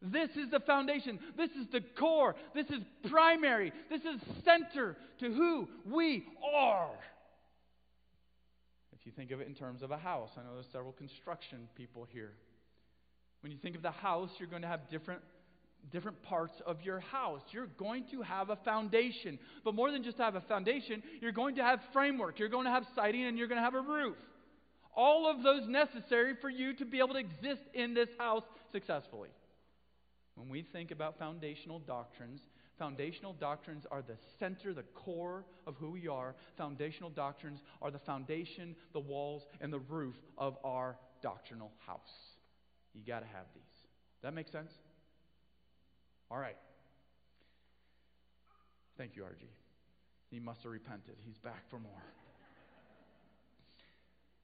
[0.00, 1.18] This is the foundation.
[1.36, 2.34] This is the core.
[2.54, 3.72] This is primary.
[3.90, 6.96] This is center to who we are.
[9.04, 11.68] If you think of it in terms of a house, I know there's several construction
[11.76, 12.32] people here.
[13.42, 15.20] When you think of the house, you're going to have different
[15.92, 17.42] different parts of your house.
[17.50, 19.38] You're going to have a foundation.
[19.62, 22.70] But more than just have a foundation, you're going to have framework, you're going to
[22.70, 24.16] have siding, and you're going to have a roof.
[24.96, 29.28] All of those necessary for you to be able to exist in this house successfully.
[30.36, 32.40] When we think about foundational doctrines,
[32.78, 36.34] foundational doctrines are the center, the core of who we are.
[36.56, 42.00] Foundational doctrines are the foundation, the walls, and the roof of our doctrinal house.
[42.94, 43.62] You got to have these.
[44.22, 44.72] That makes sense?
[46.30, 46.56] All right.
[48.96, 49.44] Thank you, RG.
[50.30, 51.16] He must have repented.
[51.24, 52.02] He's back for more.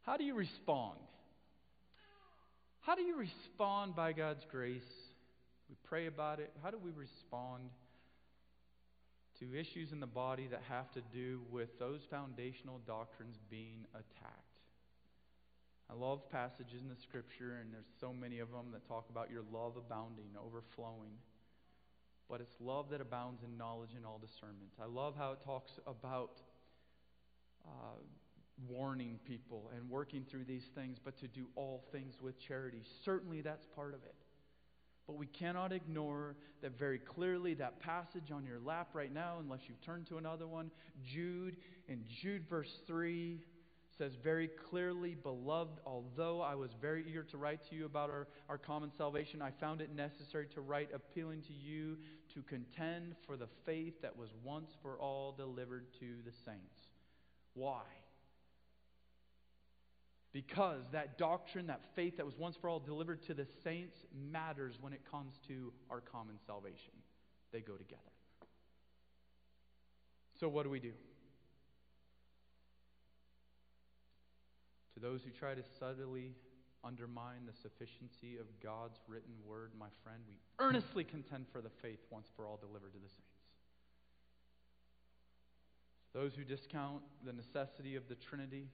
[0.02, 0.98] How do you respond?
[2.80, 4.82] How do you respond by God's grace?
[5.68, 6.52] We pray about it.
[6.62, 7.70] How do we respond
[9.40, 14.50] to issues in the body that have to do with those foundational doctrines being attacked?
[15.90, 19.28] I love passages in the scripture, and there's so many of them that talk about
[19.28, 21.18] your love abounding, overflowing.
[22.28, 24.70] But it's love that abounds in knowledge and all discernment.
[24.80, 26.38] I love how it talks about
[27.66, 27.98] uh,
[28.68, 32.82] warning people and working through these things, but to do all things with charity.
[33.04, 34.14] Certainly that's part of it.
[35.10, 39.58] But we cannot ignore that very clearly, that passage on your lap right now, unless
[39.66, 40.70] you've turned to another one,
[41.04, 41.56] Jude,
[41.88, 43.40] in Jude verse 3
[43.98, 48.28] says very clearly, Beloved, although I was very eager to write to you about our,
[48.48, 51.96] our common salvation, I found it necessary to write appealing to you
[52.34, 56.86] to contend for the faith that was once for all delivered to the saints.
[57.54, 57.82] Why?
[60.32, 63.96] Because that doctrine, that faith that was once for all delivered to the saints
[64.30, 66.92] matters when it comes to our common salvation.
[67.52, 68.02] They go together.
[70.38, 70.92] So, what do we do?
[74.94, 76.34] To those who try to subtly
[76.84, 82.00] undermine the sufficiency of God's written word, my friend, we earnestly contend for the faith
[82.10, 83.40] once for all delivered to the saints.
[86.12, 88.68] Those who discount the necessity of the Trinity,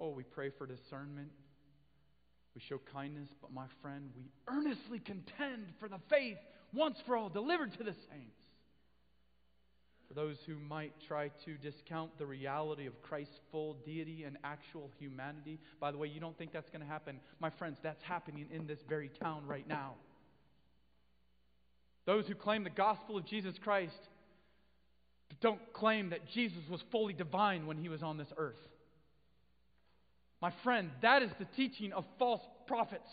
[0.00, 1.30] oh, we pray for discernment.
[2.54, 6.38] We show kindness, but my friend, we earnestly contend for the faith
[6.72, 8.36] once for all delivered to the saints.
[10.08, 14.90] For those who might try to discount the reality of Christ's full deity and actual
[14.98, 17.18] humanity, by the way, you don't think that's going to happen.
[17.40, 19.94] My friends, that's happening in this very town right now.
[22.06, 23.98] Those who claim the gospel of Jesus Christ
[25.40, 28.60] don't claim that Jesus was fully divine when he was on this earth.
[30.44, 33.08] My friend, that is the teaching of false prophets.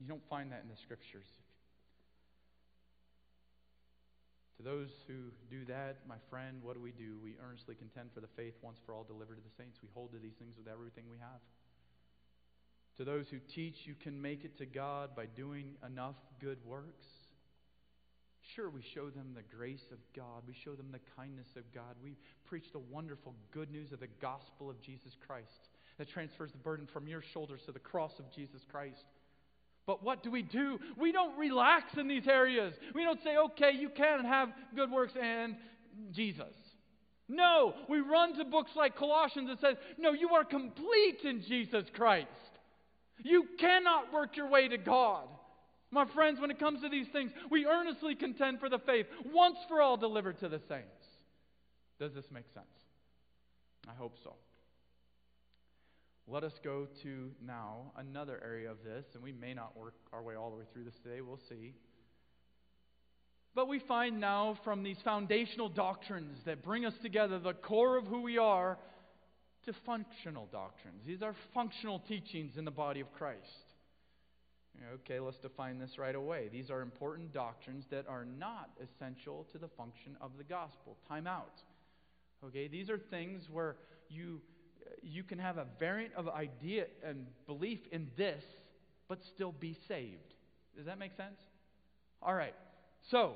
[0.00, 1.28] You don't find that in the scriptures.
[4.56, 7.16] To those who do that, my friend, what do we do?
[7.22, 9.78] We earnestly contend for the faith once for all delivered to the saints.
[9.80, 11.38] We hold to these things with everything we have.
[12.96, 17.06] To those who teach you can make it to God by doing enough good works,
[18.54, 20.42] Sure, we show them the grace of God.
[20.46, 21.96] We show them the kindness of God.
[22.02, 26.58] We preach the wonderful good news of the gospel of Jesus Christ that transfers the
[26.58, 29.04] burden from your shoulders to the cross of Jesus Christ.
[29.86, 30.78] But what do we do?
[30.96, 32.74] We don't relax in these areas.
[32.94, 35.56] We don't say, okay, you can have good works and
[36.12, 36.54] Jesus.
[37.28, 41.84] No, we run to books like Colossians that says, no, you are complete in Jesus
[41.92, 42.28] Christ.
[43.22, 45.26] You cannot work your way to God.
[45.90, 49.56] My friends, when it comes to these things, we earnestly contend for the faith once
[49.68, 51.06] for all delivered to the saints.
[51.98, 52.66] Does this make sense?
[53.88, 54.34] I hope so.
[56.26, 60.22] Let us go to now another area of this, and we may not work our
[60.22, 61.74] way all the way through this today, we'll see.
[63.54, 68.06] But we find now from these foundational doctrines that bring us together, the core of
[68.06, 68.78] who we are,
[69.64, 71.00] to functional doctrines.
[71.06, 73.67] These are functional teachings in the body of Christ.
[74.94, 76.48] Okay, let's define this right away.
[76.50, 80.96] These are important doctrines that are not essential to the function of the gospel.
[81.08, 81.60] Time out.
[82.44, 83.76] Okay, these are things where
[84.08, 84.40] you
[85.02, 88.42] you can have a variant of idea and belief in this,
[89.08, 90.34] but still be saved.
[90.76, 91.38] Does that make sense?
[92.22, 92.54] All right.
[93.10, 93.34] So,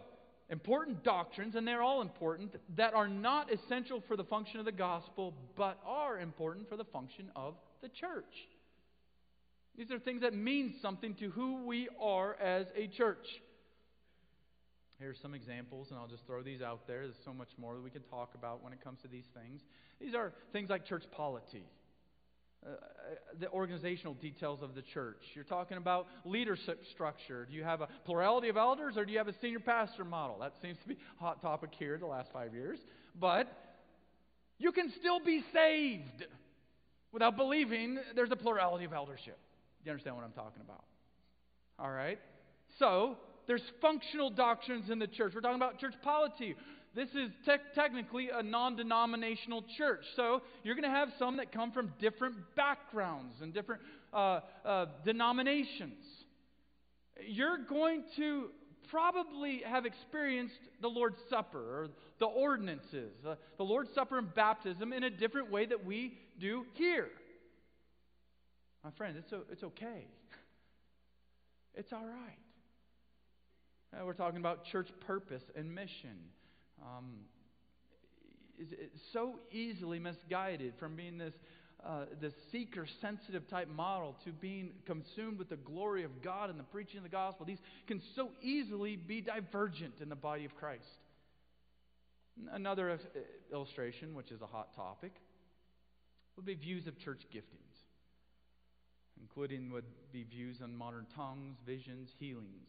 [0.49, 4.73] important doctrines, and they're all important, that are not essential for the function of the
[4.73, 8.49] gospel, but are important for the function of the church.
[9.77, 13.27] These are things that mean something to who we are as a church.
[14.99, 17.03] Here's some examples, and I'll just throw these out there.
[17.03, 19.61] There's so much more that we can talk about when it comes to these things.
[20.01, 21.65] These are things like church polity,
[22.65, 22.75] uh, uh,
[23.41, 25.23] the organizational details of the church.
[25.35, 27.47] You're talking about leadership structure.
[27.47, 30.39] Do you have a plurality of elders, or do you have a senior pastor model?
[30.39, 32.79] That seems to be a hot topic here the last five years.
[33.19, 33.49] But
[34.59, 36.27] you can still be saved
[37.11, 39.39] without believing there's a plurality of eldership.
[39.85, 40.85] You understand what I'm talking about?
[41.79, 42.19] All right?
[42.79, 43.17] So,
[43.47, 45.33] there's functional doctrines in the church.
[45.35, 46.55] We're talking about church polity.
[46.95, 50.05] This is te- technically a non denominational church.
[50.15, 54.87] So, you're going to have some that come from different backgrounds and different uh, uh,
[55.05, 56.05] denominations.
[57.27, 58.51] You're going to
[58.89, 61.89] probably have experienced the Lord's Supper or
[62.21, 66.67] the ordinances, uh, the Lord's Supper and baptism in a different way that we do
[66.75, 67.09] here.
[68.85, 70.07] My friend, it's, it's okay.
[71.75, 72.39] It's all right.
[73.95, 76.19] Uh, we're talking about church purpose and mission.
[76.83, 77.13] Um,
[78.59, 81.35] it's so easily misguided from being this,
[81.85, 86.59] uh, this seeker sensitive type model to being consumed with the glory of God and
[86.59, 87.47] the preaching of the gospel.
[87.47, 90.83] These can so easily be divergent in the body of Christ.
[92.53, 92.99] Another
[93.53, 95.13] illustration, which is a hot topic,
[96.37, 97.72] would be views of church giftings
[99.21, 102.69] including would be views on modern tongues, visions, healings.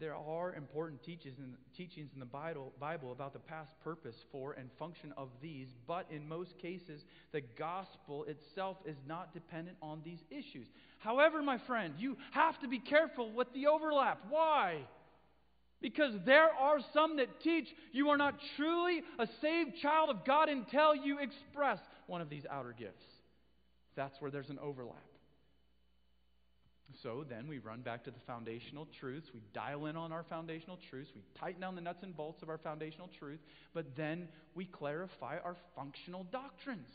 [0.00, 5.28] There are important teachings in, the Bible about the past purpose for and function of
[5.40, 10.66] these, but in most cases, the gospel itself is not dependent on these issues.
[10.98, 14.18] However, my friend, you have to be careful with the overlap.
[14.28, 14.78] Why?
[15.80, 20.48] Because there are some that teach you are not truly a saved child of God
[20.48, 21.78] until you express
[22.08, 23.04] one of these outer gifts.
[23.98, 25.02] That's where there's an overlap.
[27.02, 29.26] So then we run back to the foundational truths.
[29.34, 31.10] We dial in on our foundational truths.
[31.16, 33.40] We tighten down the nuts and bolts of our foundational truth.
[33.74, 36.86] But then we clarify our functional doctrines.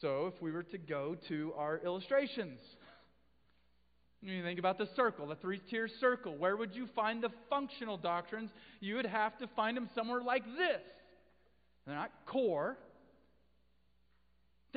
[0.00, 2.60] So if we were to go to our illustrations,
[4.22, 6.36] you think about the circle, the three tier circle.
[6.36, 8.50] Where would you find the functional doctrines?
[8.78, 10.82] You would have to find them somewhere like this.
[11.84, 12.76] They're not core,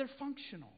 [0.00, 0.72] they're functional.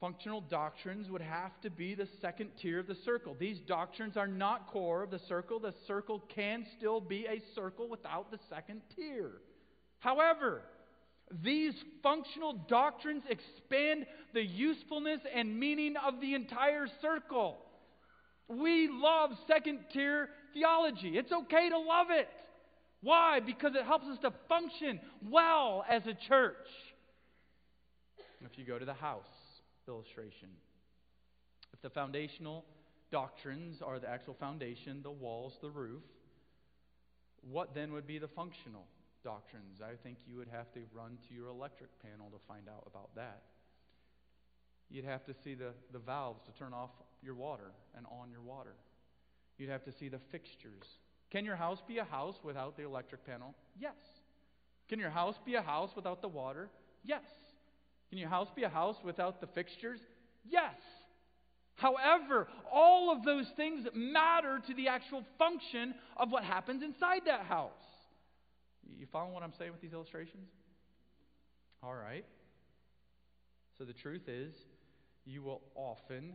[0.00, 3.36] Functional doctrines would have to be the second tier of the circle.
[3.38, 5.60] These doctrines are not core of the circle.
[5.60, 9.32] The circle can still be a circle without the second tier.
[9.98, 10.62] However,
[11.44, 17.58] these functional doctrines expand the usefulness and meaning of the entire circle.
[18.48, 21.18] We love second tier theology.
[21.18, 22.28] It's okay to love it.
[23.02, 23.40] Why?
[23.40, 26.56] Because it helps us to function well as a church.
[28.44, 29.24] If you go to the house
[29.86, 30.48] illustration,
[31.72, 32.64] if the foundational
[33.10, 36.02] doctrines are the actual foundation, the walls, the roof,
[37.42, 38.84] what then would be the functional
[39.24, 39.80] doctrines?
[39.82, 43.14] I think you would have to run to your electric panel to find out about
[43.14, 43.42] that.
[44.90, 46.90] You'd have to see the, the valves to turn off
[47.22, 48.74] your water and on your water.
[49.58, 50.86] You'd have to see the fixtures.
[51.30, 53.54] Can your house be a house without the electric panel?
[53.78, 53.96] Yes.
[54.88, 56.70] Can your house be a house without the water?
[57.04, 57.22] Yes.
[58.08, 60.00] Can your house be a house without the fixtures?
[60.48, 60.74] Yes.
[61.74, 67.42] However, all of those things matter to the actual function of what happens inside that
[67.42, 67.70] house.
[68.98, 70.48] You following what I'm saying with these illustrations?
[71.82, 72.24] All right.
[73.76, 74.54] So the truth is,
[75.24, 76.32] you will often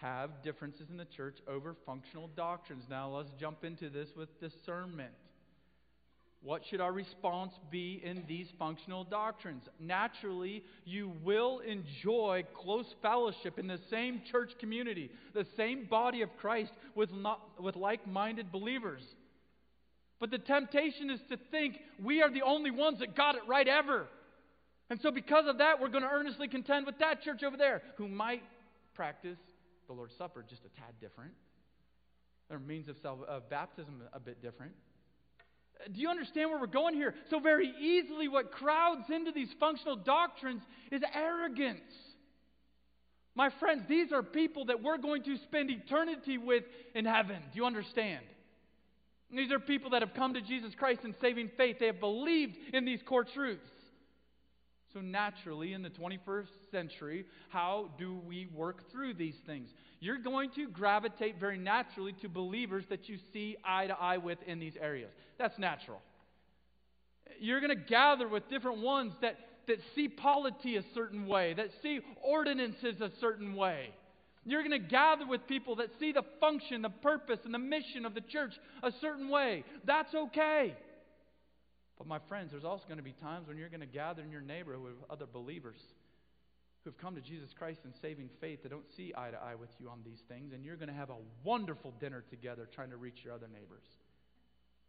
[0.00, 2.84] have differences in the church over functional doctrines.
[2.88, 5.12] Now let's jump into this with discernment.
[6.42, 9.62] What should our response be in these functional doctrines?
[9.78, 16.34] Naturally, you will enjoy close fellowship in the same church community, the same body of
[16.38, 17.10] Christ with,
[17.58, 19.02] with like minded believers.
[20.18, 23.68] But the temptation is to think we are the only ones that got it right
[23.68, 24.06] ever.
[24.88, 27.82] And so, because of that, we're going to earnestly contend with that church over there
[27.96, 28.42] who might
[28.94, 29.38] practice
[29.90, 31.32] the Lord's Supper just a tad different.
[32.48, 34.72] Their means of, self, of baptism a bit different.
[35.80, 37.12] Uh, do you understand where we're going here?
[37.28, 40.62] So, very easily, what crowds into these functional doctrines
[40.92, 41.92] is arrogance.
[43.34, 46.62] My friends, these are people that we're going to spend eternity with
[46.94, 47.38] in heaven.
[47.52, 48.24] Do you understand?
[49.34, 51.78] These are people that have come to Jesus Christ in saving faith.
[51.80, 53.70] They have believed in these core truths.
[54.92, 59.70] So, naturally, in the 21st century, how do we work through these things?
[60.00, 64.38] You're going to gravitate very naturally to believers that you see eye to eye with
[64.46, 65.10] in these areas.
[65.38, 66.00] That's natural.
[67.38, 69.36] You're going to gather with different ones that,
[69.68, 73.90] that see polity a certain way, that see ordinances a certain way.
[74.44, 78.06] You're going to gather with people that see the function, the purpose, and the mission
[78.06, 79.64] of the church a certain way.
[79.84, 80.74] That's okay.
[82.00, 84.32] But, my friends, there's also going to be times when you're going to gather in
[84.32, 85.76] your neighborhood with other believers
[86.82, 89.68] who've come to Jesus Christ in saving faith that don't see eye to eye with
[89.78, 92.96] you on these things, and you're going to have a wonderful dinner together trying to
[92.96, 93.84] reach your other neighbors.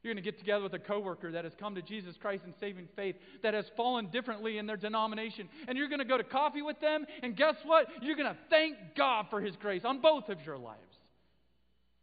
[0.01, 2.53] You're going to get together with a coworker that has come to Jesus Christ in
[2.62, 6.24] saving faith, that has fallen differently in their denomination, and you're going to go to
[6.24, 7.88] coffee with them, and guess what?
[8.01, 10.80] You're going to thank God for His grace on both of your lives.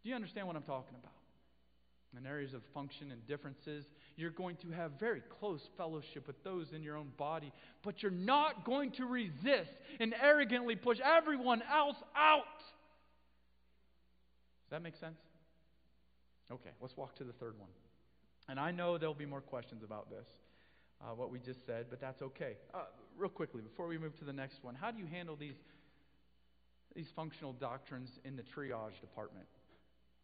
[0.02, 1.14] Do you understand what I'm talking about?
[2.18, 3.84] In areas of function and differences,
[4.18, 7.52] you're going to have very close fellowship with those in your own body,
[7.84, 12.42] but you're not going to resist and arrogantly push everyone else out.
[14.64, 15.18] Does that make sense?
[16.50, 17.68] Okay, let's walk to the third one.
[18.48, 20.26] And I know there'll be more questions about this,
[21.00, 22.56] uh, what we just said, but that's okay.
[22.74, 22.78] Uh,
[23.16, 25.56] real quickly, before we move to the next one, how do you handle these,
[26.96, 29.46] these functional doctrines in the triage department?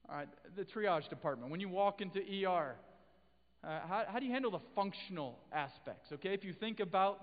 [0.08, 1.50] All right, the triage department.
[1.50, 2.74] When you walk into ER,
[3.64, 6.12] uh, how, how do you handle the functional aspects?
[6.12, 7.20] Okay, if you think about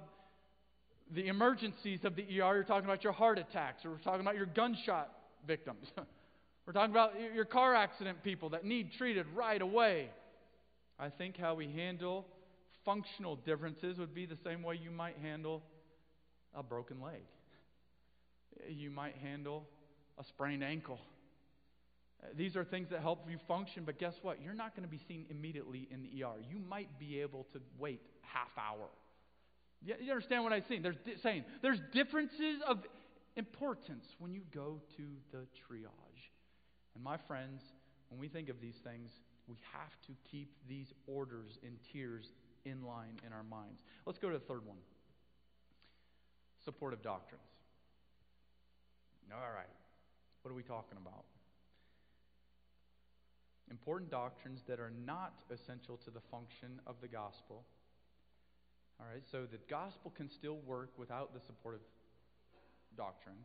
[1.14, 4.36] the emergencies of the ER, you're talking about your heart attacks, or we're talking about
[4.36, 5.12] your gunshot
[5.46, 5.88] victims.
[6.66, 10.10] we're talking about your car accident people that need treated right away.
[10.98, 12.26] I think how we handle
[12.86, 15.62] functional differences would be the same way you might handle
[16.56, 17.22] a broken leg.
[18.68, 19.68] You might handle
[20.18, 21.00] a sprained ankle.
[22.36, 24.42] These are things that help you function, but guess what?
[24.42, 26.36] You're not going to be seen immediately in the ER.
[26.50, 28.88] You might be able to wait half hour.
[29.84, 30.84] You understand what I'm saying?
[30.84, 32.86] There's di- saying there's differences of
[33.36, 36.30] importance when you go to the triage.
[36.94, 37.64] And my friends,
[38.10, 39.10] when we think of these things,
[39.48, 42.34] we have to keep these orders and tiers
[42.66, 43.82] in line in our minds.
[44.06, 44.78] Let's go to the third one
[46.64, 47.42] supportive doctrines.
[49.34, 49.66] All right.
[50.44, 51.24] What are we talking about?
[53.72, 57.64] Important doctrines that are not essential to the function of the gospel.
[59.00, 61.82] All right, so the gospel can still work without the support of
[62.98, 63.38] doctrine,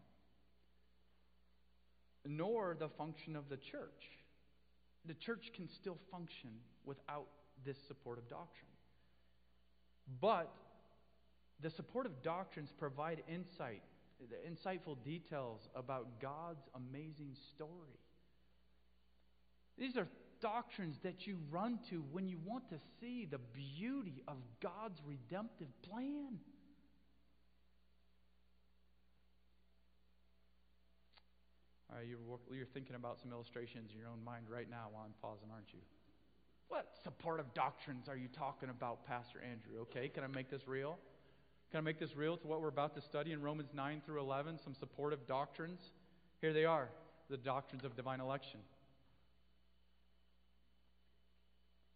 [2.27, 4.03] nor the function of the church.
[5.07, 6.51] The church can still function
[6.85, 7.29] without
[7.65, 8.67] this supportive doctrine.
[10.21, 10.53] But
[11.63, 13.83] the supportive doctrines provide insight,
[14.45, 18.01] insightful details about God's amazing story.
[19.79, 20.09] These are
[20.41, 25.69] doctrines that you run to when you want to see the beauty of God's redemptive
[25.83, 26.39] plan.
[31.91, 35.05] All right, you're, you're thinking about some illustrations in your own mind right now while
[35.07, 35.81] I'm pausing, aren't you?
[36.69, 39.81] What supportive doctrines are you talking about, Pastor Andrew?
[39.83, 40.99] Okay, can I make this real?
[41.71, 44.21] Can I make this real to what we're about to study in Romans 9 through
[44.21, 44.59] 11?
[44.63, 45.81] Some supportive doctrines.
[46.41, 46.89] Here they are
[47.31, 48.61] the doctrines of divine election.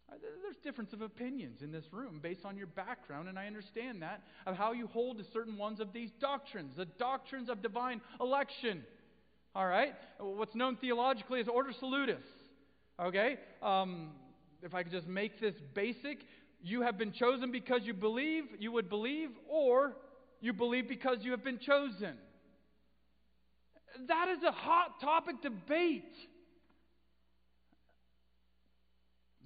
[0.19, 4.21] there's difference of opinions in this room based on your background, and I understand that,
[4.45, 8.83] of how you hold to certain ones of these doctrines, the doctrines of divine election.
[9.55, 9.93] All right?
[10.19, 12.23] What's known theologically as ordo salutis.
[12.99, 13.37] Okay?
[13.61, 14.11] Um,
[14.61, 16.19] if I could just make this basic,
[16.61, 19.95] you have been chosen because you believe, you would believe, or
[20.39, 22.15] you believe because you have been chosen.
[24.07, 26.15] That is a hot topic debate.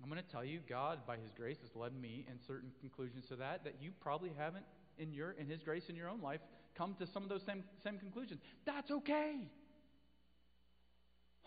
[0.05, 3.25] I'm going to tell you, God, by His grace, has led me in certain conclusions
[3.29, 4.63] to that that you probably haven't,
[4.99, 6.41] in your in His grace in your own life,
[6.77, 8.39] come to some of those same same conclusions.
[8.67, 9.47] That's okay.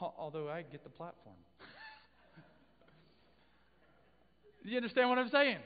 [0.00, 1.36] Although I get the platform.
[4.64, 5.58] Do you understand what I'm saying?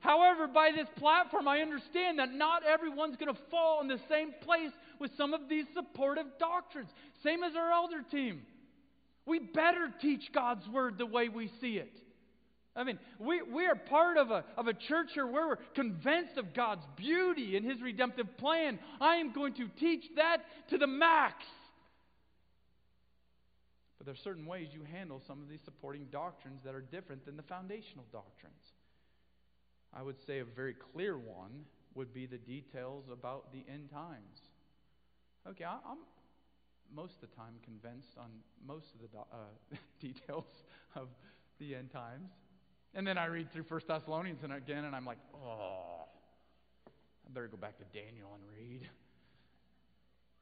[0.00, 4.32] However, by this platform, I understand that not everyone's going to fall in the same
[4.42, 6.90] place with some of these supportive doctrines.
[7.22, 8.42] Same as our elder team.
[9.24, 11.96] We better teach God's word the way we see it.
[12.80, 16.38] I mean, we, we are part of a, of a church here where we're convinced
[16.38, 18.78] of God's beauty and His redemptive plan.
[19.00, 20.38] I am going to teach that
[20.70, 21.44] to the max.
[23.98, 27.26] But there are certain ways you handle some of these supporting doctrines that are different
[27.26, 28.72] than the foundational doctrines.
[29.92, 34.40] I would say a very clear one would be the details about the end times.
[35.46, 35.98] Okay, I, am
[36.94, 38.30] most of the time convinced on
[38.66, 40.46] most of the do- uh, details
[40.96, 41.08] of
[41.58, 42.30] the end times.
[42.94, 46.04] And then I read through First Thessalonians and again, and I'm like, oh,
[46.86, 48.88] I better go back to Daniel and read.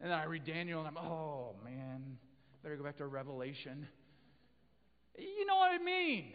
[0.00, 2.16] And then I read Daniel and I'm, oh man,
[2.62, 3.86] better go back to Revelation.
[5.18, 6.32] You know what I mean?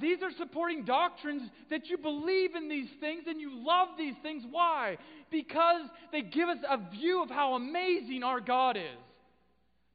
[0.00, 4.44] these are supporting doctrines that you believe in these things and you love these things.
[4.50, 4.98] Why?
[5.30, 8.82] Because they give us a view of how amazing our God is.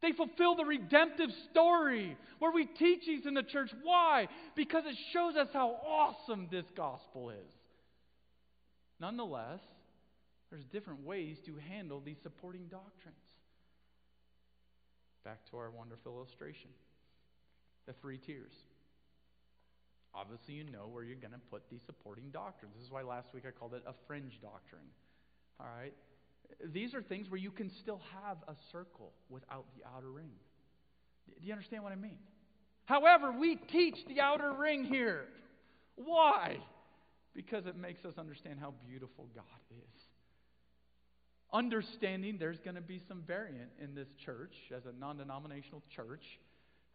[0.02, 3.72] They fulfill the redemptive story where we teach these in the church.
[3.84, 4.28] Why?
[4.56, 7.54] Because it shows us how awesome this gospel is.
[9.00, 9.62] Nonetheless,
[10.50, 13.18] there's different ways to handle these supporting doctrines.
[15.24, 16.70] Back to our wonderful illustration
[17.86, 18.54] the three tiers.
[20.14, 22.74] Obviously, you know where you're going to put these supporting doctrines.
[22.76, 24.88] This is why last week I called it a fringe doctrine.
[25.60, 25.94] All right?
[26.74, 30.32] These are things where you can still have a circle without the outer ring.
[31.40, 32.18] Do you understand what I mean?
[32.86, 35.26] However, we teach the outer ring here.
[35.96, 36.58] Why?
[37.34, 40.02] Because it makes us understand how beautiful God is.
[41.52, 46.24] Understanding there's going to be some variant in this church as a non denominational church,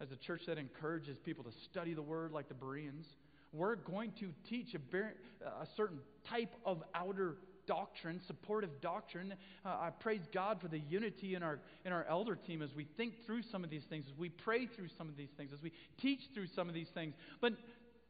[0.00, 3.06] as a church that encourages people to study the Word like the Bereans.
[3.52, 4.98] We're going to teach a,
[5.46, 5.98] a certain
[6.28, 7.36] type of outer
[7.66, 9.34] doctrine, supportive doctrine.
[9.64, 12.86] Uh, I praise God for the unity in our, in our elder team as we
[12.96, 15.62] think through some of these things, as we pray through some of these things, as
[15.62, 17.14] we teach through some of these things.
[17.40, 17.54] But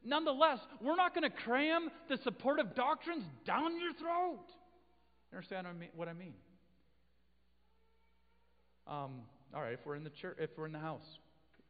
[0.05, 4.46] nonetheless, we're not going to cram the supportive doctrines down your throat.
[5.30, 6.34] You understand what I mean?
[8.86, 9.22] Um,
[9.55, 11.07] all right, if we're in the church, if we're in the house,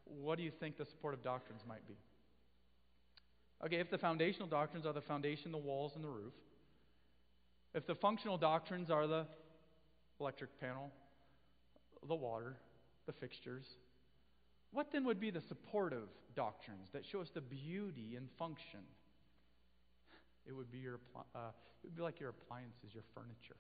[0.05, 1.95] what do you think the supportive doctrines might be?
[3.65, 6.33] Okay, if the foundational doctrines are the foundation, the walls, and the roof,
[7.75, 9.27] if the functional doctrines are the
[10.21, 10.91] electric panel,
[12.07, 12.57] the water,
[13.07, 13.65] the fixtures,
[14.73, 18.81] what then would be the supportive doctrines that show us the beauty and function?
[20.47, 21.01] It would be your
[21.35, 21.51] uh,
[21.83, 23.57] it would be like your appliances, your furniture.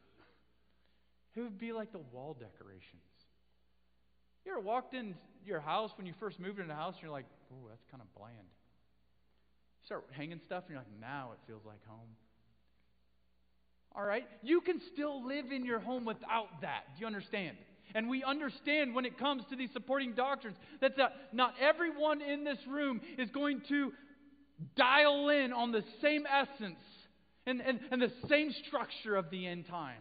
[1.35, 3.03] It would be like the wall decorations.
[4.45, 7.13] You ever walked in your house when you first moved into a house and you're
[7.13, 8.37] like, oh, that's kind of bland.
[8.37, 12.09] You start hanging stuff and you're like, now it feels like home.
[13.95, 14.26] All right?
[14.43, 16.84] You can still live in your home without that.
[16.95, 17.57] Do you understand?
[17.95, 22.45] And we understand when it comes to these supporting doctrines that uh, not everyone in
[22.45, 23.93] this room is going to
[24.76, 26.78] dial in on the same essence
[27.47, 29.97] and, and, and the same structure of the end times.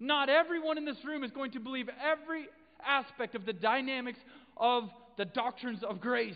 [0.00, 2.48] Not everyone in this room is going to believe every
[2.84, 4.18] aspect of the dynamics
[4.56, 6.34] of the doctrines of grace.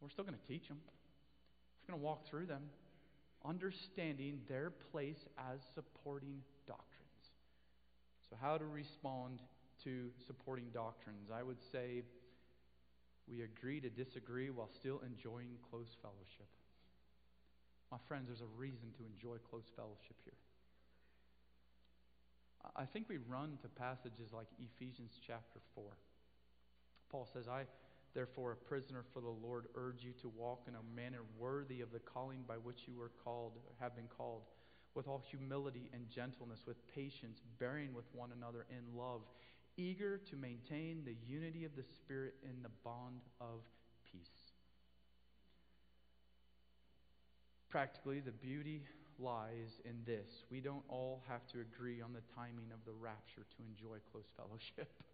[0.00, 0.78] We're still going to teach them,
[1.82, 2.62] we're going to walk through them,
[3.44, 7.32] understanding their place as supporting doctrines.
[8.28, 9.40] So, how to respond
[9.84, 11.30] to supporting doctrines?
[11.32, 12.02] I would say
[13.28, 16.48] we agree to disagree while still enjoying close fellowship.
[17.90, 20.38] My friends, there's a reason to enjoy close fellowship here.
[22.76, 25.84] I think we run to passages like Ephesians chapter 4.
[27.10, 27.64] Paul says, I,
[28.14, 31.92] therefore, a prisoner for the Lord, urge you to walk in a manner worthy of
[31.92, 34.42] the calling by which you were called, have been called,
[34.94, 39.22] with all humility and gentleness, with patience, bearing with one another in love,
[39.76, 43.60] eager to maintain the unity of the Spirit in the bond of
[44.10, 44.52] peace.
[47.70, 48.82] Practically, the beauty
[49.18, 50.44] lies in this.
[50.50, 54.28] We don't all have to agree on the timing of the rapture to enjoy close
[54.36, 54.92] fellowship.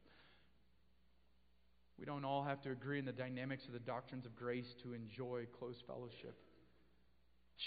[1.99, 4.95] We don't all have to agree in the dynamics of the doctrines of grace to
[4.95, 6.37] enjoy close fellowship.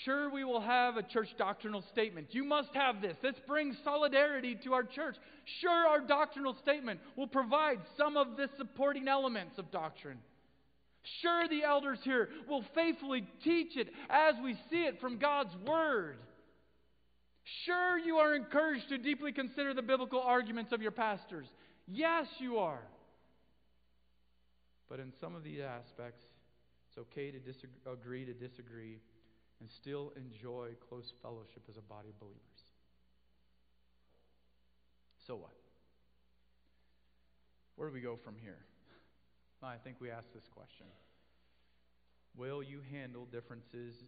[0.05, 2.27] Sure, we will have a church doctrinal statement.
[2.31, 3.17] You must have this.
[3.21, 5.17] This brings solidarity to our church.
[5.59, 10.19] Sure, our doctrinal statement will provide some of the supporting elements of doctrine.
[11.21, 16.15] Sure, the elders here will faithfully teach it as we see it from God's Word.
[17.65, 21.47] Sure, you are encouraged to deeply consider the biblical arguments of your pastors.
[21.87, 22.81] Yes, you are.
[24.91, 26.25] But in some of these aspects,
[26.89, 28.99] it's okay to disagree to disagree
[29.61, 32.61] and still enjoy close fellowship as a body of believers.
[35.25, 35.55] So what?
[37.77, 38.57] Where do we go from here?
[39.63, 40.87] I think we ask this question
[42.35, 44.03] Will you handle differences,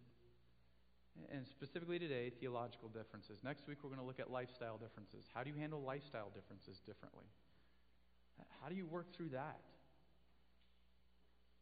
[1.32, 3.40] and specifically today, theological differences?
[3.42, 5.30] Next week, we're going to look at lifestyle differences.
[5.34, 7.26] How do you handle lifestyle differences differently?
[8.62, 9.62] How do you work through that?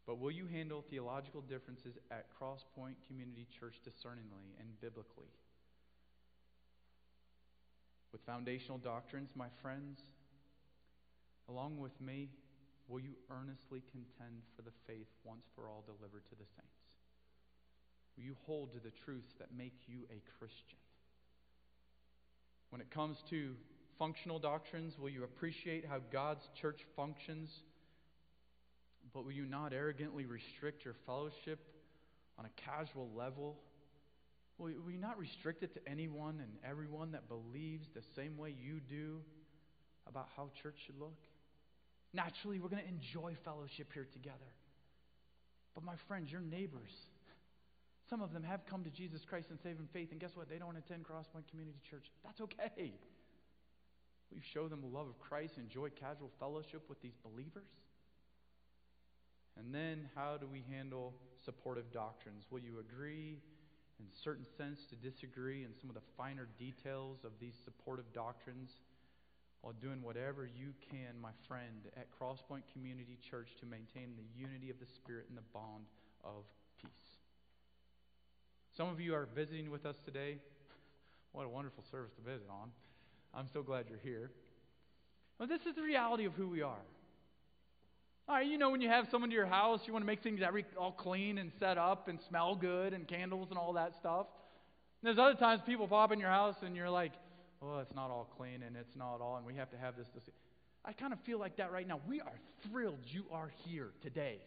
[0.05, 5.29] But will you handle theological differences at Crosspoint Community Church discerningly and biblically?
[8.11, 10.01] With foundational doctrines, my friends,
[11.47, 12.29] along with me,
[12.87, 16.81] will you earnestly contend for the faith once for all delivered to the saints?
[18.17, 20.77] Will you hold to the truths that make you a Christian?
[22.69, 23.55] When it comes to
[23.97, 27.49] functional doctrines, will you appreciate how God's church functions?
[29.13, 31.59] But will you not arrogantly restrict your fellowship
[32.39, 33.57] on a casual level?
[34.57, 38.79] Will, you not restrict it to anyone and everyone that believes the same way you
[38.79, 39.19] do
[40.07, 41.17] about how church should look?
[42.13, 44.51] Naturally, we're going to enjoy fellowship here together.
[45.73, 46.91] But my friends, your neighbors,
[48.09, 50.49] some of them have come to Jesus Christ in saving faith, and guess what?
[50.49, 52.05] They don't attend Crosspoint Community Church.
[52.25, 52.93] That's okay.
[54.31, 57.67] You show them the love of Christ, and enjoy casual fellowship with these believers?
[59.57, 62.45] And then, how do we handle supportive doctrines?
[62.49, 63.39] Will you agree,
[63.99, 68.05] in a certain sense, to disagree in some of the finer details of these supportive
[68.13, 68.71] doctrines?
[69.61, 74.69] while doing whatever you can, my friend, at Crosspoint Community Church to maintain the unity
[74.69, 75.85] of the Spirit and the bond
[76.23, 76.43] of
[76.81, 76.89] peace.
[78.75, 80.37] Some of you are visiting with us today.
[81.33, 82.71] What a wonderful service to visit on.
[83.33, 84.31] I'm so glad you're here.
[85.39, 86.83] Well, this is the reality of who we are.
[88.39, 90.65] You know, when you have someone to your house, you want to make things every,
[90.77, 94.27] all clean and set up and smell good and candles and all that stuff.
[95.01, 97.11] And there's other times people pop in your house and you're like,
[97.61, 100.07] oh, it's not all clean and it's not all, and we have to have this.
[100.13, 100.23] this.
[100.85, 101.99] I kind of feel like that right now.
[102.07, 104.39] We are thrilled you are here today.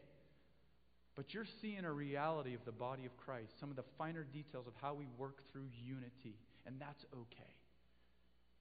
[1.15, 4.67] But you're seeing a reality of the body of Christ, some of the finer details
[4.67, 7.53] of how we work through unity, and that's okay.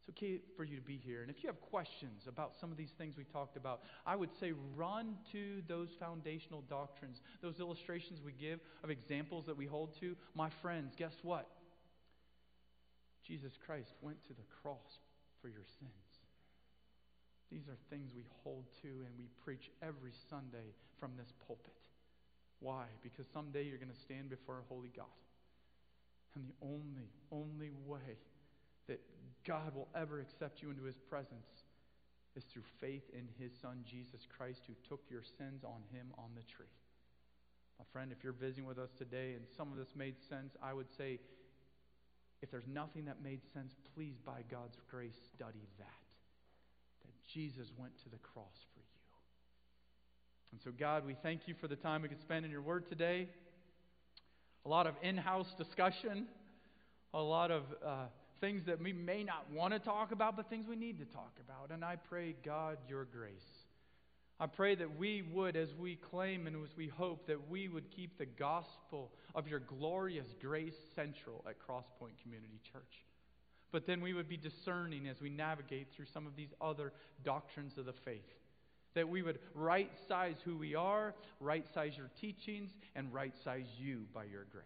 [0.05, 1.21] It's okay for you to be here.
[1.21, 4.31] And if you have questions about some of these things we talked about, I would
[4.37, 9.95] say run to those foundational doctrines, those illustrations we give of examples that we hold
[10.01, 10.15] to.
[10.35, 11.47] My friends, guess what?
[13.25, 14.99] Jesus Christ went to the cross
[15.41, 15.91] for your sins.
[17.49, 21.71] These are things we hold to and we preach every Sunday from this pulpit.
[22.59, 22.85] Why?
[23.03, 25.05] Because someday you're going to stand before a holy God.
[26.35, 28.17] And the only, only way
[28.87, 28.99] that
[29.45, 31.63] God will ever accept you into his presence
[32.35, 36.31] is through faith in his son, Jesus Christ, who took your sins on him on
[36.35, 36.71] the tree.
[37.77, 40.73] My friend, if you're visiting with us today and some of this made sense, I
[40.73, 41.19] would say
[42.41, 46.03] if there's nothing that made sense, please, by God's grace, study that.
[47.05, 48.85] That Jesus went to the cross for you.
[50.51, 52.87] And so, God, we thank you for the time we could spend in your word
[52.87, 53.27] today.
[54.65, 56.27] A lot of in house discussion,
[57.13, 58.05] a lot of uh,
[58.43, 61.31] things that we may not want to talk about, but things we need to talk
[61.47, 61.73] about.
[61.73, 63.31] And I pray, God, your grace.
[64.37, 67.89] I pray that we would, as we claim and as we hope, that we would
[67.89, 73.05] keep the gospel of your glorious grace central at Crosspoint Community Church.
[73.71, 76.91] But then we would be discerning as we navigate through some of these other
[77.23, 78.27] doctrines of the faith.
[78.93, 83.67] That we would right size who we are, right size your teachings, and right size
[83.79, 84.65] you by your grace.